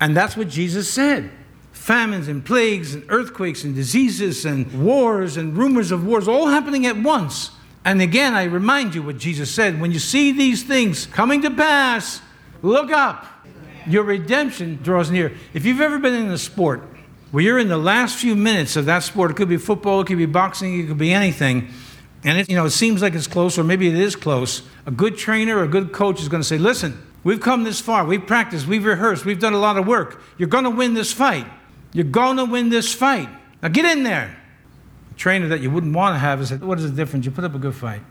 [0.00, 1.30] And that's what Jesus said
[1.72, 6.86] famines and plagues and earthquakes and diseases and wars and rumors of wars all happening
[6.86, 7.50] at once.
[7.84, 11.50] And again, I remind you what Jesus said when you see these things coming to
[11.50, 12.22] pass,
[12.62, 13.26] look up.
[13.86, 15.32] Your redemption draws near.
[15.54, 16.82] If you've ever been in a sport
[17.30, 20.06] where you're in the last few minutes of that sport, it could be football, it
[20.06, 21.68] could be boxing, it could be anything,
[22.24, 24.90] and it, you know, it seems like it's close, or maybe it is close, a
[24.90, 28.26] good trainer a good coach is going to say, listen, we've come this far, we've
[28.26, 30.20] practiced, we've rehearsed, we've done a lot of work.
[30.36, 31.46] You're going to win this fight.
[31.92, 33.28] You're going to win this fight.
[33.62, 34.36] Now get in there.
[35.10, 37.24] A trainer that you wouldn't want to have is, what is the difference?
[37.24, 38.02] You put up a good fight.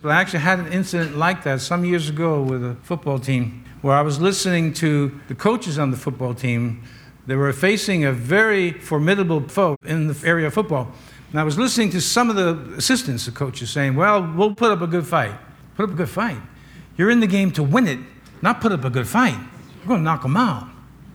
[0.00, 3.64] But I actually had an incident like that some years ago with a football team
[3.82, 6.82] where I was listening to the coaches on the football team.
[7.26, 10.92] They were facing a very formidable foe in the area of football.
[11.30, 14.70] And I was listening to some of the assistants, the coaches, saying, Well, we'll put
[14.70, 15.34] up a good fight.
[15.76, 16.38] Put up a good fight.
[16.96, 17.98] You're in the game to win it,
[18.40, 19.38] not put up a good fight.
[19.78, 20.68] You're going to knock them out.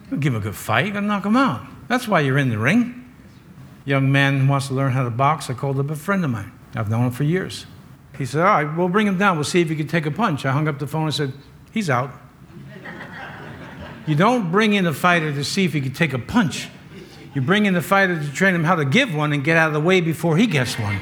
[0.09, 1.65] To give them a good fight, you're going to knock them out.
[1.87, 3.05] That's why you're in the ring.
[3.85, 5.49] Young man wants to learn how to box.
[5.49, 6.51] I called up a friend of mine.
[6.75, 7.65] I've known him for years.
[8.17, 9.37] He said, All right, we'll bring him down.
[9.37, 10.45] We'll see if he can take a punch.
[10.45, 11.33] I hung up the phone and said,
[11.71, 12.11] He's out.
[14.07, 16.69] You don't bring in a fighter to see if he can take a punch.
[17.35, 19.67] You bring in the fighter to train him how to give one and get out
[19.67, 20.99] of the way before he gets one.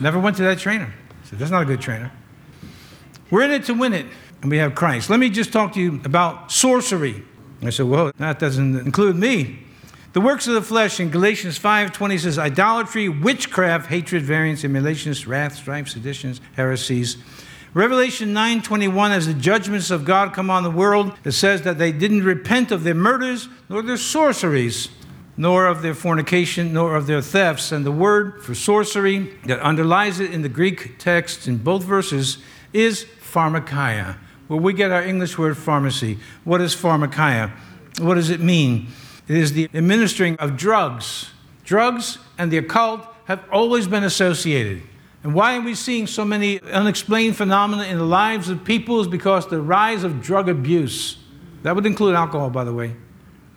[0.00, 0.92] Never went to that trainer.
[1.10, 2.12] I said, That's not a good trainer.
[3.30, 4.06] We're in it to win it,
[4.40, 5.10] and we have Christ.
[5.10, 7.24] Let me just talk to you about sorcery.
[7.62, 9.66] I said, Well, that doesn't include me.
[10.12, 15.56] The works of the flesh in Galatians 5:20 says idolatry, witchcraft, hatred, variance, emulations, wrath,
[15.56, 17.18] strife, seditions, heresies.
[17.76, 21.92] Revelation 9:21 as the judgments of God come on the world, it says that they
[21.92, 24.88] didn't repent of their murders, nor their sorceries,
[25.36, 27.72] nor of their fornication, nor of their thefts.
[27.72, 32.38] And the word for sorcery that underlies it in the Greek text in both verses
[32.72, 34.16] is pharmakia,
[34.48, 36.18] where we get our English word pharmacy.
[36.44, 37.50] What is pharmakia?
[37.98, 38.86] What does it mean?
[39.28, 41.28] It is the administering of drugs.
[41.62, 44.80] Drugs and the occult have always been associated.
[45.26, 49.08] And why are we seeing so many unexplained phenomena in the lives of people is
[49.08, 51.18] because the rise of drug abuse.
[51.64, 52.94] That would include alcohol, by the way.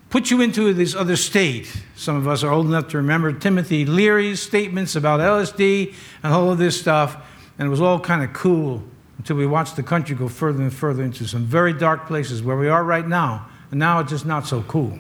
[0.10, 1.72] Put you into this other state.
[1.96, 5.94] Some of us are old enough to remember Timothy Leary's statements about LSD
[6.24, 7.18] and all of this stuff,
[7.60, 8.82] and it was all kind of cool
[9.20, 12.58] until we watched the country go further and further into some very dark places where
[12.58, 13.48] we are right now.
[13.70, 14.98] And now it's just not so cool.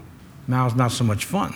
[0.47, 1.55] Now it's not so much fun.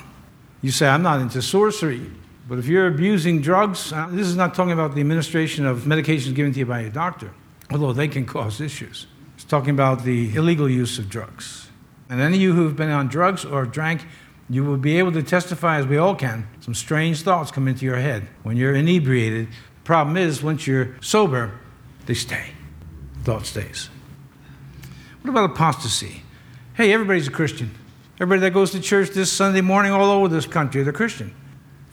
[0.63, 2.09] You say, I'm not into sorcery.
[2.53, 6.35] But if you're abusing drugs, uh, this is not talking about the administration of medications
[6.35, 7.31] given to you by your doctor,
[7.71, 9.07] although they can cause issues.
[9.33, 11.71] It's talking about the illegal use of drugs.
[12.11, 14.05] And any of you who've been on drugs or drank,
[14.51, 16.47] you will be able to testify, as we all can.
[16.59, 19.47] Some strange thoughts come into your head when you're inebriated.
[19.47, 21.59] The problem is, once you're sober,
[22.05, 22.51] they stay.
[23.23, 23.89] Thought stays.
[25.23, 26.21] What about apostasy?
[26.75, 27.71] Hey, everybody's a Christian.
[28.17, 31.33] Everybody that goes to church this Sunday morning all over this country, they're Christian.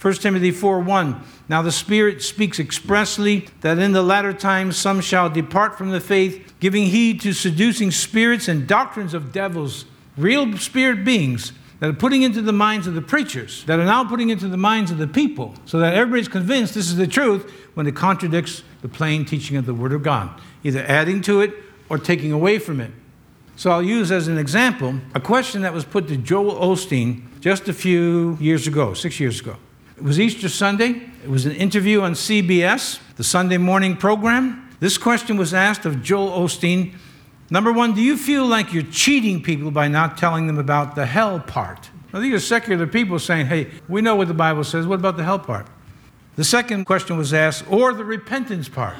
[0.00, 1.22] 1 Timothy 4 1.
[1.48, 6.00] Now the Spirit speaks expressly that in the latter times some shall depart from the
[6.00, 9.84] faith, giving heed to seducing spirits and doctrines of devils,
[10.16, 14.02] real spirit beings that are putting into the minds of the preachers, that are now
[14.02, 17.50] putting into the minds of the people, so that everybody's convinced this is the truth
[17.74, 20.30] when it contradicts the plain teaching of the Word of God,
[20.64, 21.54] either adding to it
[21.90, 22.90] or taking away from it.
[23.56, 27.68] So I'll use as an example a question that was put to Joel Osteen just
[27.68, 29.56] a few years ago, six years ago.
[30.00, 31.02] It was Easter Sunday.
[31.22, 34.66] It was an interview on CBS, the Sunday morning program.
[34.80, 36.94] This question was asked of Joel Osteen.
[37.50, 41.04] Number one, do you feel like you're cheating people by not telling them about the
[41.04, 41.90] hell part?
[42.14, 44.86] Now, these are secular people saying, hey, we know what the Bible says.
[44.86, 45.66] What about the hell part?
[46.36, 48.96] The second question was asked, or the repentance part.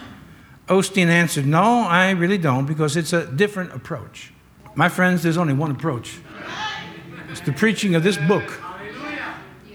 [0.69, 4.35] Osteen answered, no, I really don't, because it's a different approach.
[4.75, 6.19] My friends, there's only one approach
[7.31, 8.61] it's the preaching of this book.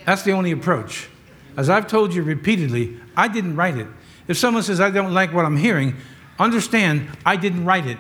[0.06, 1.10] That's the only approach.
[1.58, 3.88] As I've told you repeatedly, I didn't write it.
[4.28, 5.96] If someone says, I don't like what I'm hearing,
[6.40, 7.98] understand, I didn't write it.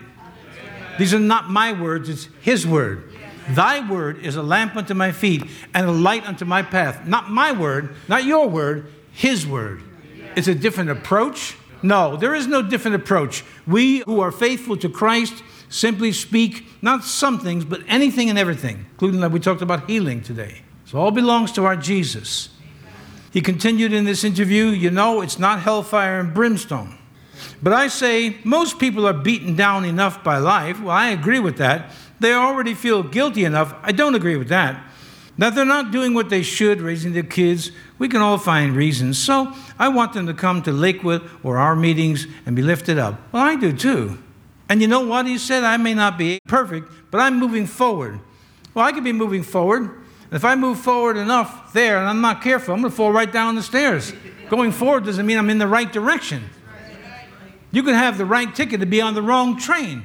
[0.97, 3.11] These are not my words, it's His word.
[3.49, 5.43] Thy word is a lamp unto my feet
[5.73, 7.05] and a light unto my path.
[7.05, 9.83] Not my word, not your word, His word.
[10.35, 11.55] It's a different approach.
[11.83, 13.43] No, there is no different approach.
[13.67, 18.85] We who are faithful to Christ simply speak not some things, but anything and everything,
[18.91, 20.61] including like we talked about healing today.
[20.85, 22.49] So all belongs to our Jesus.
[23.35, 26.97] He continued in this interview, you know, it's not hellfire and brimstone.
[27.61, 30.79] But I say most people are beaten down enough by life.
[30.79, 31.91] Well, I agree with that.
[32.21, 33.75] They already feel guilty enough.
[33.83, 34.81] I don't agree with that.
[35.37, 37.71] That they're not doing what they should, raising their kids.
[37.99, 39.17] We can all find reasons.
[39.17, 43.19] So I want them to come to Lakewood or our meetings and be lifted up.
[43.33, 44.17] Well, I do too.
[44.69, 45.27] And you know what?
[45.27, 48.21] He said, I may not be perfect, but I'm moving forward.
[48.73, 50.04] Well, I could be moving forward.
[50.31, 53.31] If I move forward enough there and I'm not careful, I'm going to fall right
[53.31, 54.13] down the stairs.
[54.49, 56.49] Going forward doesn't mean I'm in the right direction.
[57.71, 60.03] You can have the right ticket to be on the wrong train.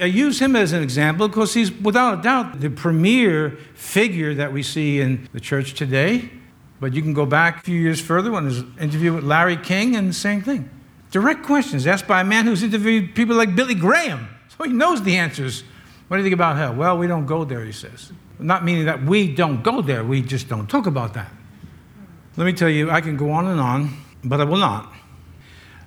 [0.00, 4.52] I use him as an example because he's, without a doubt, the premier figure that
[4.52, 6.30] we see in the church today.
[6.80, 9.94] But you can go back a few years further when an interview with Larry King
[9.94, 10.68] and the same thing.
[11.10, 14.28] Direct questions asked by a man who's interviewed people like Billy Graham.
[14.48, 15.62] So he knows the answers.
[16.08, 16.74] What do you think about hell?
[16.74, 18.12] Well, we don't go there, he says.
[18.42, 21.30] Not meaning that we don't go there, we just don't talk about that.
[22.36, 24.92] Let me tell you, I can go on and on, but I will not.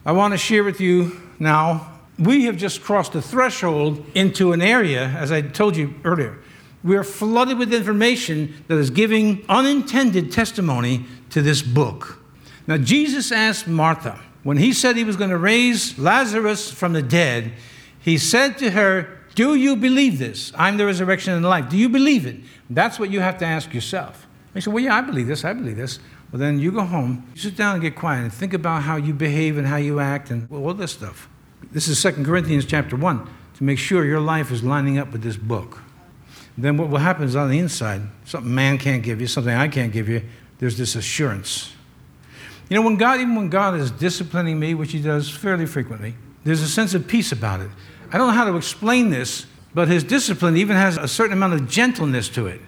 [0.06, 4.62] I want to share with you now, we have just crossed the threshold into an
[4.62, 6.38] area, as I told you earlier.
[6.84, 12.24] We are flooded with information that is giving unintended testimony to this book.
[12.68, 17.02] Now, Jesus asked Martha, when he said he was going to raise Lazarus from the
[17.02, 17.54] dead,
[18.00, 20.52] he said to her, Do you believe this?
[20.56, 21.70] I'm the resurrection and the life.
[21.70, 22.38] Do you believe it?
[22.70, 24.26] That's what you have to ask yourself.
[24.54, 25.44] He said, Well, yeah, I believe this.
[25.44, 26.00] I believe this.
[26.32, 28.96] Well, then you go home, you sit down and get quiet and think about how
[28.96, 31.30] you behave and how you act and all this stuff.
[31.72, 35.22] This is 2 Corinthians chapter 1 to make sure your life is lining up with
[35.22, 35.82] this book.
[36.58, 39.68] Then what will happen is on the inside, something man can't give you, something I
[39.68, 40.24] can't give you,
[40.60, 41.74] there's this assurance.
[42.70, 46.16] You know, when God, even when God is disciplining me, which He does fairly frequently,
[46.44, 47.70] there's a sense of peace about it.
[48.16, 51.52] I don't know how to explain this, but His discipline even has a certain amount
[51.52, 52.62] of gentleness to it.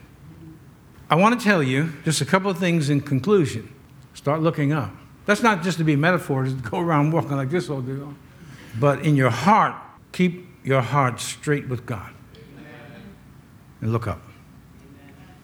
[1.10, 3.74] I want to tell you just a couple of things in conclusion.
[4.14, 4.92] Start looking up.
[5.26, 7.94] That's not just to be a metaphor, to go around walking like this all day
[7.94, 8.18] long.
[8.78, 9.74] But in your heart,
[10.12, 12.12] keep your heart straight with God.
[13.80, 14.22] And look up.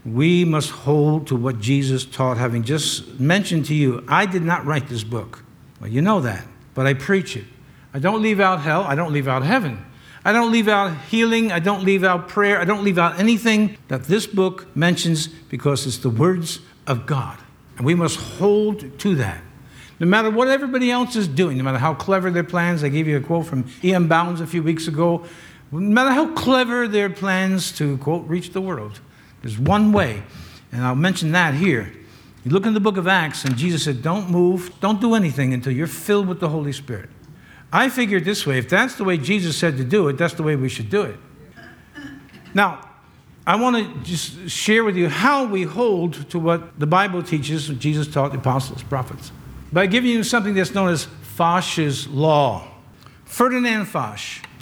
[0.05, 4.65] We must hold to what Jesus taught, having just mentioned to you, I did not
[4.65, 5.45] write this book.
[5.79, 7.45] Well, you know that, but I preach it.
[7.93, 9.85] I don't leave out hell, I don't leave out heaven.
[10.25, 13.77] I don't leave out healing, I don't leave out prayer, I don't leave out anything
[13.89, 17.37] that this book mentions because it's the words of God.
[17.77, 19.41] And we must hold to that.
[19.99, 23.07] No matter what everybody else is doing, no matter how clever their plans, I gave
[23.07, 24.07] you a quote from E.M.
[24.07, 25.25] Bounds a few weeks ago.
[25.71, 28.99] No matter how clever their plans to, quote, reach the world,
[29.41, 30.23] there's one way,
[30.71, 31.91] and I'll mention that here.
[32.45, 35.53] You look in the book of Acts, and Jesus said, Don't move, don't do anything
[35.53, 37.09] until you're filled with the Holy Spirit.
[37.73, 40.43] I figured this way if that's the way Jesus said to do it, that's the
[40.43, 41.17] way we should do it.
[42.53, 42.87] Now,
[43.47, 47.67] I want to just share with you how we hold to what the Bible teaches,
[47.67, 49.31] what Jesus taught the apostles, prophets,
[49.73, 51.05] by giving you something that's known as
[51.35, 52.67] Foch's Law.
[53.25, 54.19] Ferdinand Foch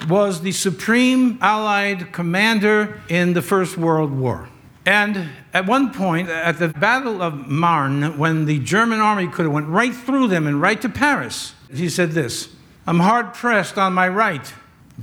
[0.08, 4.48] was the supreme Allied commander in the First World War.
[4.86, 9.54] And at one point, at the Battle of Marne, when the German army could have
[9.54, 12.56] went right through them and right to Paris, he said this
[12.88, 14.54] I'm hard pressed on my right,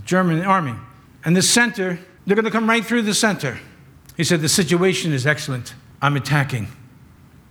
[0.05, 0.75] German army.
[1.25, 3.59] And the center, they're going to come right through the center.
[4.17, 5.75] He said, The situation is excellent.
[6.03, 6.69] I'm attacking.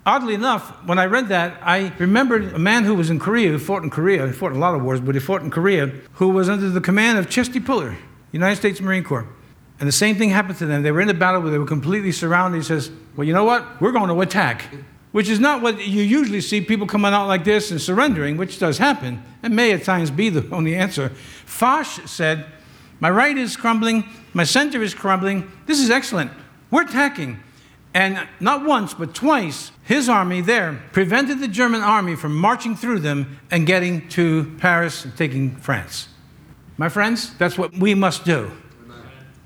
[0.05, 3.59] Oddly enough, when I read that, I remembered a man who was in Korea, who
[3.59, 5.87] fought in Korea, he fought in a lot of wars, but he fought in Korea,
[6.13, 7.97] who was under the command of Chesty Puller,
[8.31, 9.27] United States Marine Corps.
[9.79, 10.81] And the same thing happened to them.
[10.81, 12.57] They were in a battle where they were completely surrounded.
[12.57, 13.81] He says, Well, you know what?
[13.81, 14.73] We're going to attack
[15.11, 18.59] which is not what you usually see people coming out like this and surrendering, which
[18.59, 21.09] does happen, and may at times be the only answer.
[21.45, 22.45] Foch said,
[22.99, 24.03] My right is crumbling,
[24.33, 25.51] my center is crumbling.
[25.65, 26.31] This is excellent.
[26.69, 27.39] We're attacking.
[27.93, 32.99] And not once, but twice, his army there prevented the German army from marching through
[32.99, 36.09] them and getting to Paris and taking France.
[36.77, 38.51] My friends, that's what we must do.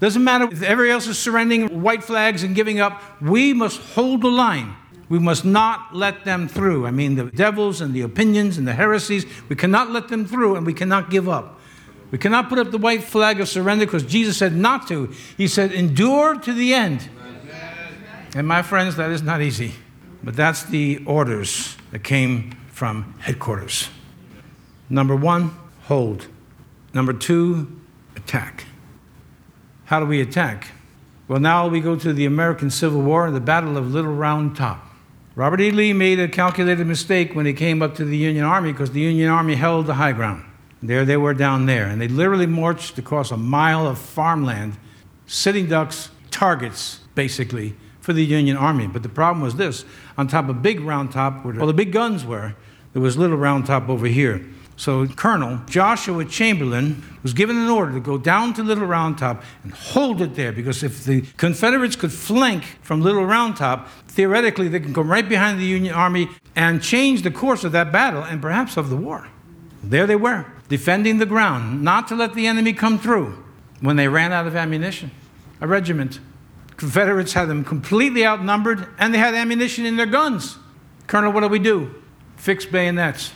[0.02, 4.24] Doesn't matter if everybody else is surrendering white flags and giving up, we must hold
[4.24, 4.76] the line.
[5.12, 6.88] We must not let them through.
[6.88, 10.56] I mean, the devils and the opinions and the heresies, we cannot let them through
[10.56, 11.60] and we cannot give up.
[12.12, 15.12] We cannot put up the white flag of surrender because Jesus said not to.
[15.36, 17.10] He said, endure to the end.
[18.36, 19.74] And my friends, that is not easy.
[20.24, 23.90] But that's the orders that came from headquarters.
[24.90, 25.54] Number one,
[25.88, 26.28] hold.
[26.94, 27.82] Number two,
[28.16, 28.64] attack.
[29.84, 30.70] How do we attack?
[31.28, 34.56] Well, now we go to the American Civil War and the Battle of Little Round
[34.56, 34.88] Top.
[35.34, 35.72] Robert E.
[35.72, 39.00] Lee made a calculated mistake when he came up to the Union Army because the
[39.00, 40.44] Union Army held the high ground.
[40.84, 41.86] There they were down there.
[41.86, 44.78] And they literally marched across a mile of farmland,
[45.28, 48.88] sitting ducks, targets, basically, for the Union Army.
[48.88, 49.86] But the problem was this
[50.18, 52.56] on top of Big Round Top, where all the big guns were,
[52.92, 54.46] there was Little Round Top over here.
[54.78, 59.44] So Colonel Joshua Chamberlain was given an order to go down to Little Round Top
[59.64, 64.68] and hold it there because if the Confederates could flank from Little Round Top, theoretically
[64.68, 68.24] they can come right behind the Union Army and change the course of that battle
[68.24, 69.28] and perhaps of the war.
[69.84, 73.44] There they were, defending the ground, not to let the enemy come through
[73.82, 75.12] when they ran out of ammunition.
[75.60, 76.20] A regiment.
[76.78, 80.58] Confederates had them completely outnumbered and they had ammunition in their guns.
[81.06, 81.94] Colonel, what do we do?
[82.38, 83.32] Fix bayonets.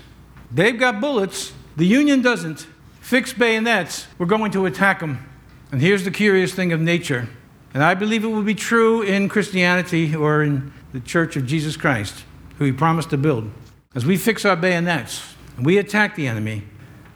[0.51, 2.67] They've got bullets, the Union doesn't.
[3.01, 5.27] Fix bayonets, we're going to attack them.
[5.71, 7.27] And here's the curious thing of nature,
[7.73, 11.75] and I believe it will be true in Christianity or in the Church of Jesus
[11.77, 12.23] Christ,
[12.57, 13.51] who He promised to build.
[13.93, 16.63] As we fix our bayonets and we attack the enemy,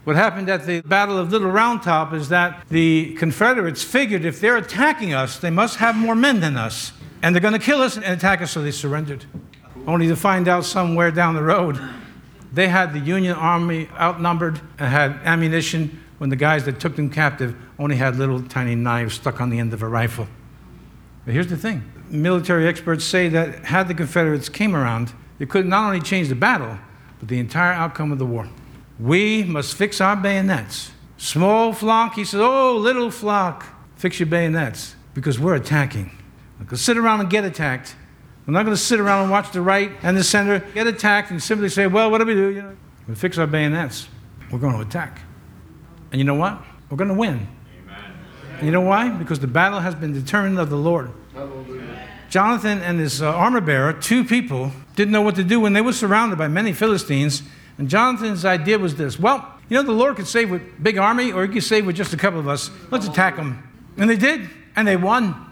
[0.04, 4.40] what happened at the Battle of Little Round Top is that the Confederates figured if
[4.40, 6.94] they're attacking us, they must have more men than us.
[7.22, 9.26] And they're going to kill us and attack us, so they surrendered.
[9.86, 11.80] Only to find out somewhere down the road
[12.52, 17.10] they had the Union Army outnumbered and had ammunition when the guys that took them
[17.10, 20.28] captive only had little tiny knives stuck on the end of a rifle.
[21.26, 25.66] But here's the thing military experts say that had the Confederates came around, they could
[25.66, 26.78] not only change the battle,
[27.20, 28.50] but the entire outcome of the war.
[29.00, 30.92] We must fix our bayonets.
[31.18, 36.12] Small flock, he says, oh, little flock, fix your bayonets because we're attacking.
[36.60, 37.96] Because sit around and get attacked
[38.50, 41.30] We're not going to sit around and watch the right and the center get attacked
[41.30, 42.48] and simply say, well, what do we do?
[42.50, 42.78] You know,
[43.08, 44.08] we fix our bayonets.
[44.50, 45.22] We're going to attack.
[46.12, 46.60] And you know what?
[46.90, 47.48] We're going to win.
[47.84, 48.12] Amen.
[48.58, 49.10] And you know why?
[49.10, 51.12] Because the battle has been determined of the Lord.
[51.36, 52.10] Hallelujah.
[52.32, 55.82] Jonathan and his uh, armor bearer, two people, didn't know what to do when they
[55.82, 57.44] were surrounded by many Philistines.
[57.78, 61.32] And Jonathan's idea was this well, you know, the Lord could save with big army,
[61.32, 62.72] or he could save with just a couple of us.
[62.90, 63.62] Let's attack them.
[63.96, 65.49] And they did, and they won.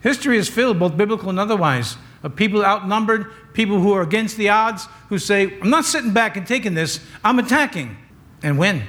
[0.00, 4.48] History is filled, both biblical and otherwise, of people outnumbered, people who are against the
[4.48, 7.96] odds, who say, I'm not sitting back and taking this, I'm attacking,
[8.42, 8.82] and win.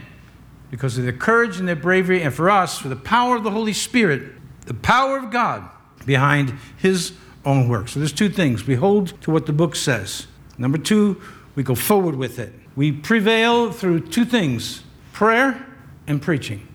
[0.72, 3.52] Because of their courage and their bravery, and for us, for the power of the
[3.52, 4.34] Holy Spirit,
[4.66, 5.68] the power of God
[6.06, 7.88] behind His own work.
[7.88, 8.68] So there's two things.
[8.68, 10.28] We hold to what the book says.
[10.58, 11.22] Number two,
[11.56, 12.54] we go forward with it.
[12.76, 15.66] We prevail through two things prayer
[16.08, 16.69] and preaching.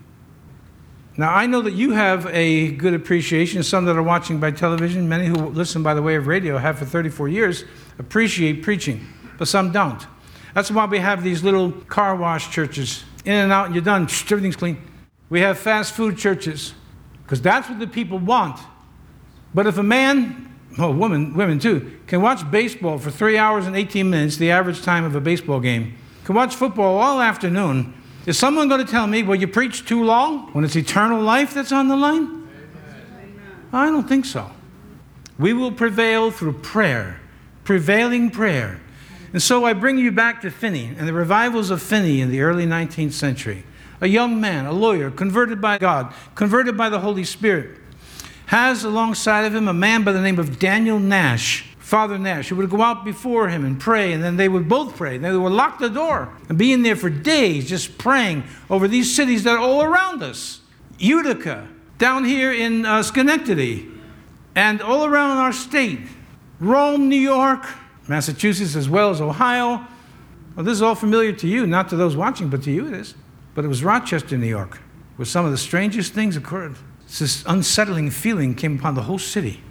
[1.17, 3.63] Now, I know that you have a good appreciation.
[3.63, 6.77] Some that are watching by television, many who listen by the way of radio, have
[6.77, 7.63] for 34 years,
[7.97, 9.07] appreciate preaching,
[9.37, 10.05] but some don't.
[10.53, 13.03] That's why we have these little car wash churches.
[13.23, 14.77] In and out, and you're done, everything's clean.
[15.29, 16.73] We have fast food churches,
[17.23, 18.59] because that's what the people want.
[19.53, 23.75] But if a man, well, woman, women too, can watch baseball for three hours and
[23.75, 27.93] 18 minutes, the average time of a baseball game, can watch football all afternoon,
[28.25, 31.53] is someone going to tell me, well, you preach too long when it's eternal life
[31.53, 32.23] that's on the line?
[32.23, 33.67] Amen.
[33.71, 34.51] I don't think so.
[35.37, 37.19] We will prevail through prayer,
[37.63, 38.79] prevailing prayer.
[39.33, 42.41] And so I bring you back to Finney and the revivals of Finney in the
[42.41, 43.63] early 19th century.
[44.01, 47.77] A young man, a lawyer, converted by God, converted by the Holy Spirit,
[48.47, 51.74] has alongside of him a man by the name of Daniel Nash.
[51.85, 54.95] Father Nash, who would go out before him and pray, and then they would both
[54.95, 55.19] pray.
[55.19, 59.15] They would lock the door and be in there for days just praying over these
[59.15, 60.61] cities that are all around us.
[60.97, 61.67] Utica,
[61.99, 63.87] down here in uh, Schenectady,
[64.55, 65.99] and all around our state.
[66.59, 67.63] Rome, New York,
[68.07, 69.85] Massachusetts, as well as Ohio.
[70.55, 72.95] Well, this is all familiar to you, not to those watching, but to you it
[72.95, 73.13] is.
[73.53, 74.79] But it was Rochester, New York,
[75.17, 76.77] where some of the strangest things occurred.
[77.19, 79.61] This unsettling feeling came upon the whole city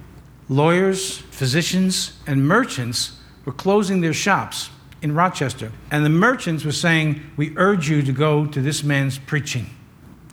[0.48, 4.70] lawyers, physicians, and merchants were closing their shops
[5.02, 5.70] in Rochester.
[5.90, 9.70] And the merchants were saying, We urge you to go to this man's preaching.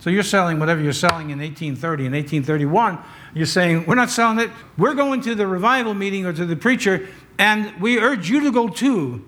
[0.00, 2.98] So you're selling whatever you're selling in 1830 and 1831.
[3.34, 4.50] You're saying, We're not selling it.
[4.76, 7.08] We're going to the revival meeting or to the preacher,
[7.38, 9.24] and we urge you to go too.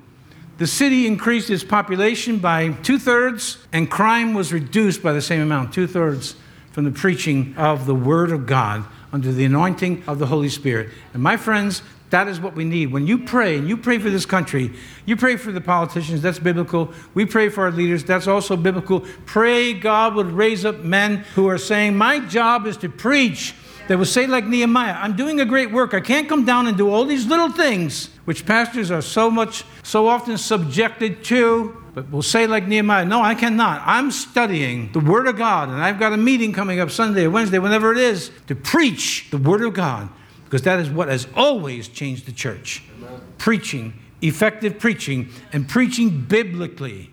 [0.56, 5.40] The city increased its population by two thirds, and crime was reduced by the same
[5.40, 6.36] amount two thirds
[6.70, 10.90] from the preaching of the Word of God under the anointing of the Holy Spirit.
[11.12, 12.90] And my friends, that is what we need.
[12.90, 14.72] When you pray, and you pray for this country,
[15.06, 16.92] you pray for the politicians, that's biblical.
[17.14, 19.04] We pray for our leaders, that's also biblical.
[19.24, 23.54] Pray God would raise up men who are saying, My job is to preach.
[23.86, 25.94] They will say, like Nehemiah, I'm doing a great work.
[25.94, 29.62] I can't come down and do all these little things, which pastors are so much,
[29.84, 31.83] so often subjected to.
[31.94, 33.80] But we'll say, like Nehemiah, no, I cannot.
[33.84, 37.30] I'm studying the Word of God, and I've got a meeting coming up Sunday or
[37.30, 40.08] Wednesday, whenever it is, to preach the Word of God,
[40.44, 42.82] because that is what has always changed the church.
[42.98, 43.20] Amen.
[43.38, 47.12] Preaching, effective preaching, and preaching biblically.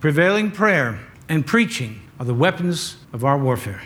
[0.00, 3.82] Prevailing prayer and preaching are the weapons of our warfare.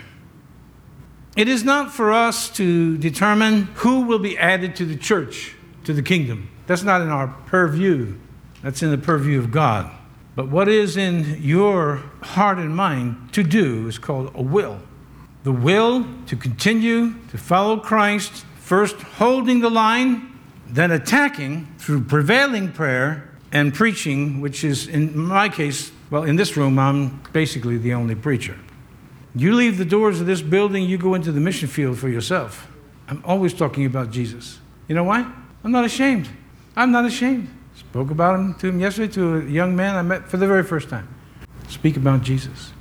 [1.37, 5.93] It is not for us to determine who will be added to the church, to
[5.93, 6.49] the kingdom.
[6.65, 8.15] That's not in our purview,
[8.61, 9.89] that's in the purview of God.
[10.37, 14.79] But what is in your heart and mind to do is called a will.
[15.43, 22.71] The will to continue to follow Christ, first holding the line, then attacking through prevailing
[22.71, 27.95] prayer and preaching, which is, in my case, well, in this room, I'm basically the
[27.95, 28.59] only preacher.
[29.33, 32.67] You leave the doors of this building, you go into the mission field for yourself.
[33.07, 34.59] I'm always talking about Jesus.
[34.87, 35.33] You know why?
[35.63, 36.29] I'm not ashamed.
[36.75, 37.49] I'm not ashamed.
[37.97, 40.61] Spoke about him to him yesterday to a young man I met for the very
[40.61, 41.07] first time.
[41.67, 42.71] Speak about Jesus.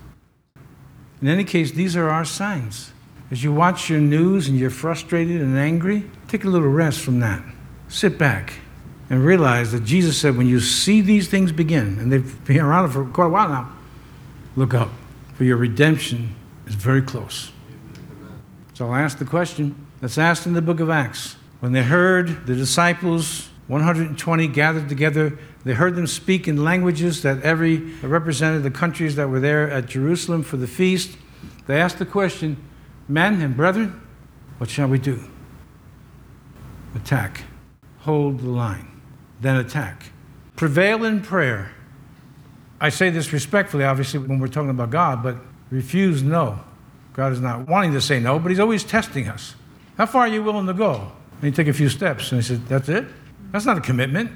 [1.23, 2.93] In any case, these are our signs.
[3.31, 7.21] As you watch your news and you're frustrated and angry, take a little rest from
[7.21, 7.43] that.
[7.89, 8.59] Sit back
[9.09, 12.91] and realize that Jesus said, when you see these things begin, and they've been around
[12.91, 13.73] for quite a while now,
[14.55, 14.91] look up,
[15.33, 16.37] for your redemption
[16.67, 17.53] is very close.
[18.75, 21.37] So I'll ask the question that's asked in the book of Acts.
[21.61, 25.39] When they heard the disciples 120 gathered together.
[25.65, 29.87] They heard them speak in languages that every represented the countries that were there at
[29.87, 31.17] Jerusalem for the feast.
[31.67, 32.63] They asked the question,
[33.09, 34.01] Men and brethren,
[34.59, 35.21] what shall we do?
[36.95, 37.45] Attack.
[38.01, 38.89] Hold the line.
[39.41, 40.13] Then attack.
[40.55, 41.73] Prevail in prayer.
[42.81, 45.37] I say this respectfully, obviously, when we're talking about God, but
[45.71, 46.61] refuse no.
[47.13, 49.55] God is not wanting to say no, but He's always testing us.
[49.97, 51.13] How far are you willing to go?
[51.41, 52.31] And he took a few steps.
[52.33, 53.07] And He said, That's it?
[53.53, 54.31] That's not a commitment.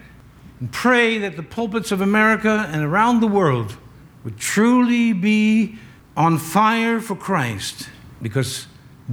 [0.60, 3.76] And pray that the pulpits of America and around the world
[4.24, 5.78] would truly be
[6.16, 7.88] on fire for Christ.
[8.20, 8.66] Because,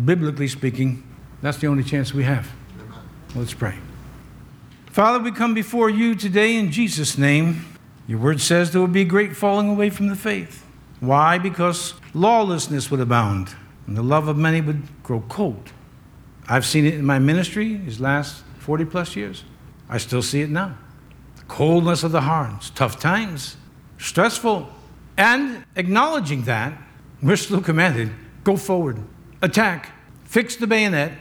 [0.06, 1.04] biblically speaking,
[1.42, 2.52] that's the only chance we have.
[3.36, 3.76] Let's pray.
[4.88, 7.66] Father, we come before you today in Jesus' name.
[8.08, 10.66] Your word says there will be great falling away from the faith.
[11.00, 11.38] Why?
[11.38, 15.72] Because lawlessness would abound, and the love of many would grow cold.
[16.48, 19.44] I've seen it in my ministry these last 40 plus years.
[19.90, 20.78] I still see it now.
[21.38, 23.58] The coldness of the hearts, tough times,
[23.98, 24.70] stressful.
[25.18, 26.78] And acknowledging that,
[27.22, 28.12] we're still commanded
[28.44, 28.98] go forward,
[29.42, 29.92] attack,
[30.24, 31.12] fix the bayonet.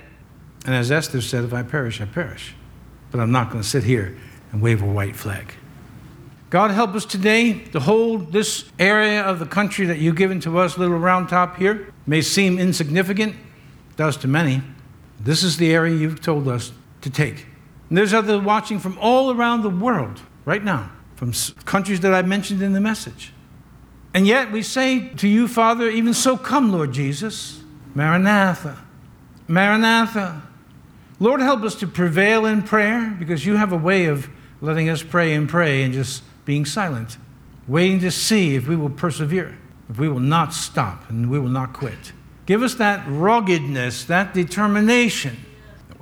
[0.65, 2.55] And as Esther said, if I perish, I perish.
[3.11, 4.17] But I'm not going to sit here
[4.53, 5.55] and wave a white flag.
[6.51, 10.59] God help us today to hold this area of the country that you've given to
[10.59, 13.35] us, little round top here, may seem insignificant,
[13.97, 14.63] does to many.
[15.19, 17.47] This is the area you've told us to take.
[17.89, 21.33] And there's others watching from all around the world right now, from
[21.65, 23.33] countries that I mentioned in the message.
[24.13, 27.63] And yet we say to you, Father, even so come, Lord Jesus.
[27.95, 28.79] Maranatha.
[29.47, 30.43] Maranatha.
[31.19, 34.29] Lord, help us to prevail in prayer because you have a way of
[34.61, 37.17] letting us pray and pray and just being silent,
[37.67, 39.57] waiting to see if we will persevere,
[39.89, 42.13] if we will not stop and we will not quit.
[42.45, 45.37] Give us that ruggedness, that determination,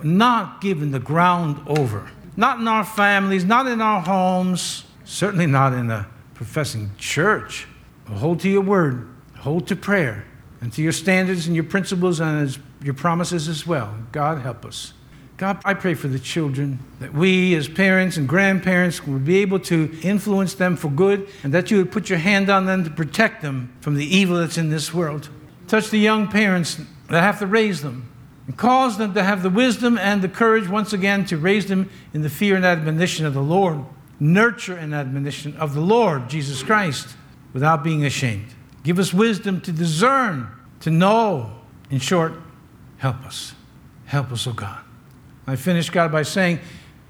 [0.04, 2.10] not giving the ground over.
[2.36, 7.66] Not in our families, not in our homes, certainly not in a professing church.
[8.08, 10.24] Hold to your word, hold to prayer,
[10.60, 13.94] and to your standards and your principles and your promises as well.
[14.12, 14.92] God, help us.
[15.36, 19.58] God, I pray for the children that we as parents and grandparents would be able
[19.60, 22.90] to influence them for good and that you would put your hand on them to
[22.90, 25.28] protect them from the evil that's in this world.
[25.66, 28.08] Touch the young parents that have to raise them
[28.46, 31.88] and cause them to have the wisdom and the courage once again to raise them
[32.12, 33.84] in the fear and admonition of the Lord.
[34.20, 37.16] Nurture and admonition of the Lord Jesus Christ
[37.52, 38.46] without being ashamed.
[38.82, 40.48] Give us wisdom to discern,
[40.80, 41.58] to know.
[41.90, 42.34] In short,
[42.98, 43.54] help us.
[44.06, 44.80] Help us, O God.
[45.46, 46.60] I finish, God, by saying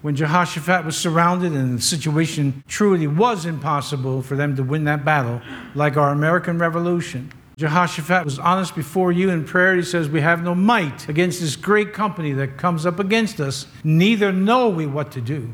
[0.03, 5.05] when Jehoshaphat was surrounded and the situation truly was impossible for them to win that
[5.05, 5.41] battle,
[5.75, 9.77] like our American Revolution, Jehoshaphat was honest before you in prayer.
[9.77, 13.67] He says, We have no might against this great company that comes up against us,
[13.85, 15.53] neither know we what to do,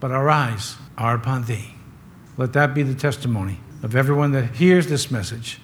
[0.00, 1.74] but our eyes are upon thee.
[2.36, 5.60] Let that be the testimony of everyone that hears this message.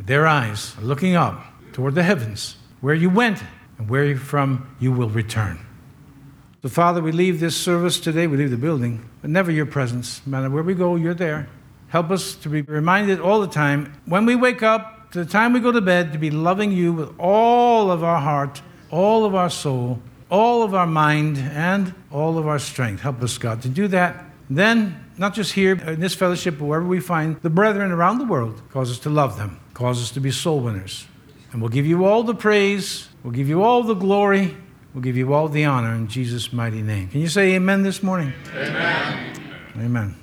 [0.00, 3.40] Their eyes are looking up toward the heavens, where you went
[3.78, 5.64] and where from you will return.
[6.62, 10.22] So, Father, we leave this service today, we leave the building, but never your presence.
[10.26, 11.48] No matter where we go, you're there.
[11.92, 15.52] Help us to be reminded all the time, when we wake up, to the time
[15.52, 19.34] we go to bed, to be loving you with all of our heart, all of
[19.34, 23.02] our soul, all of our mind, and all of our strength.
[23.02, 24.24] Help us, God, to do that.
[24.48, 28.24] Then, not just here in this fellowship, but wherever we find the brethren around the
[28.24, 31.06] world, cause us to love them, cause us to be soul winners.
[31.52, 34.56] And we'll give you all the praise We'll give you all the glory.
[34.94, 37.08] We'll give you all the honor in Jesus' mighty name.
[37.08, 38.32] Can you say amen this morning?
[38.54, 39.36] Amen.
[39.78, 40.21] Amen.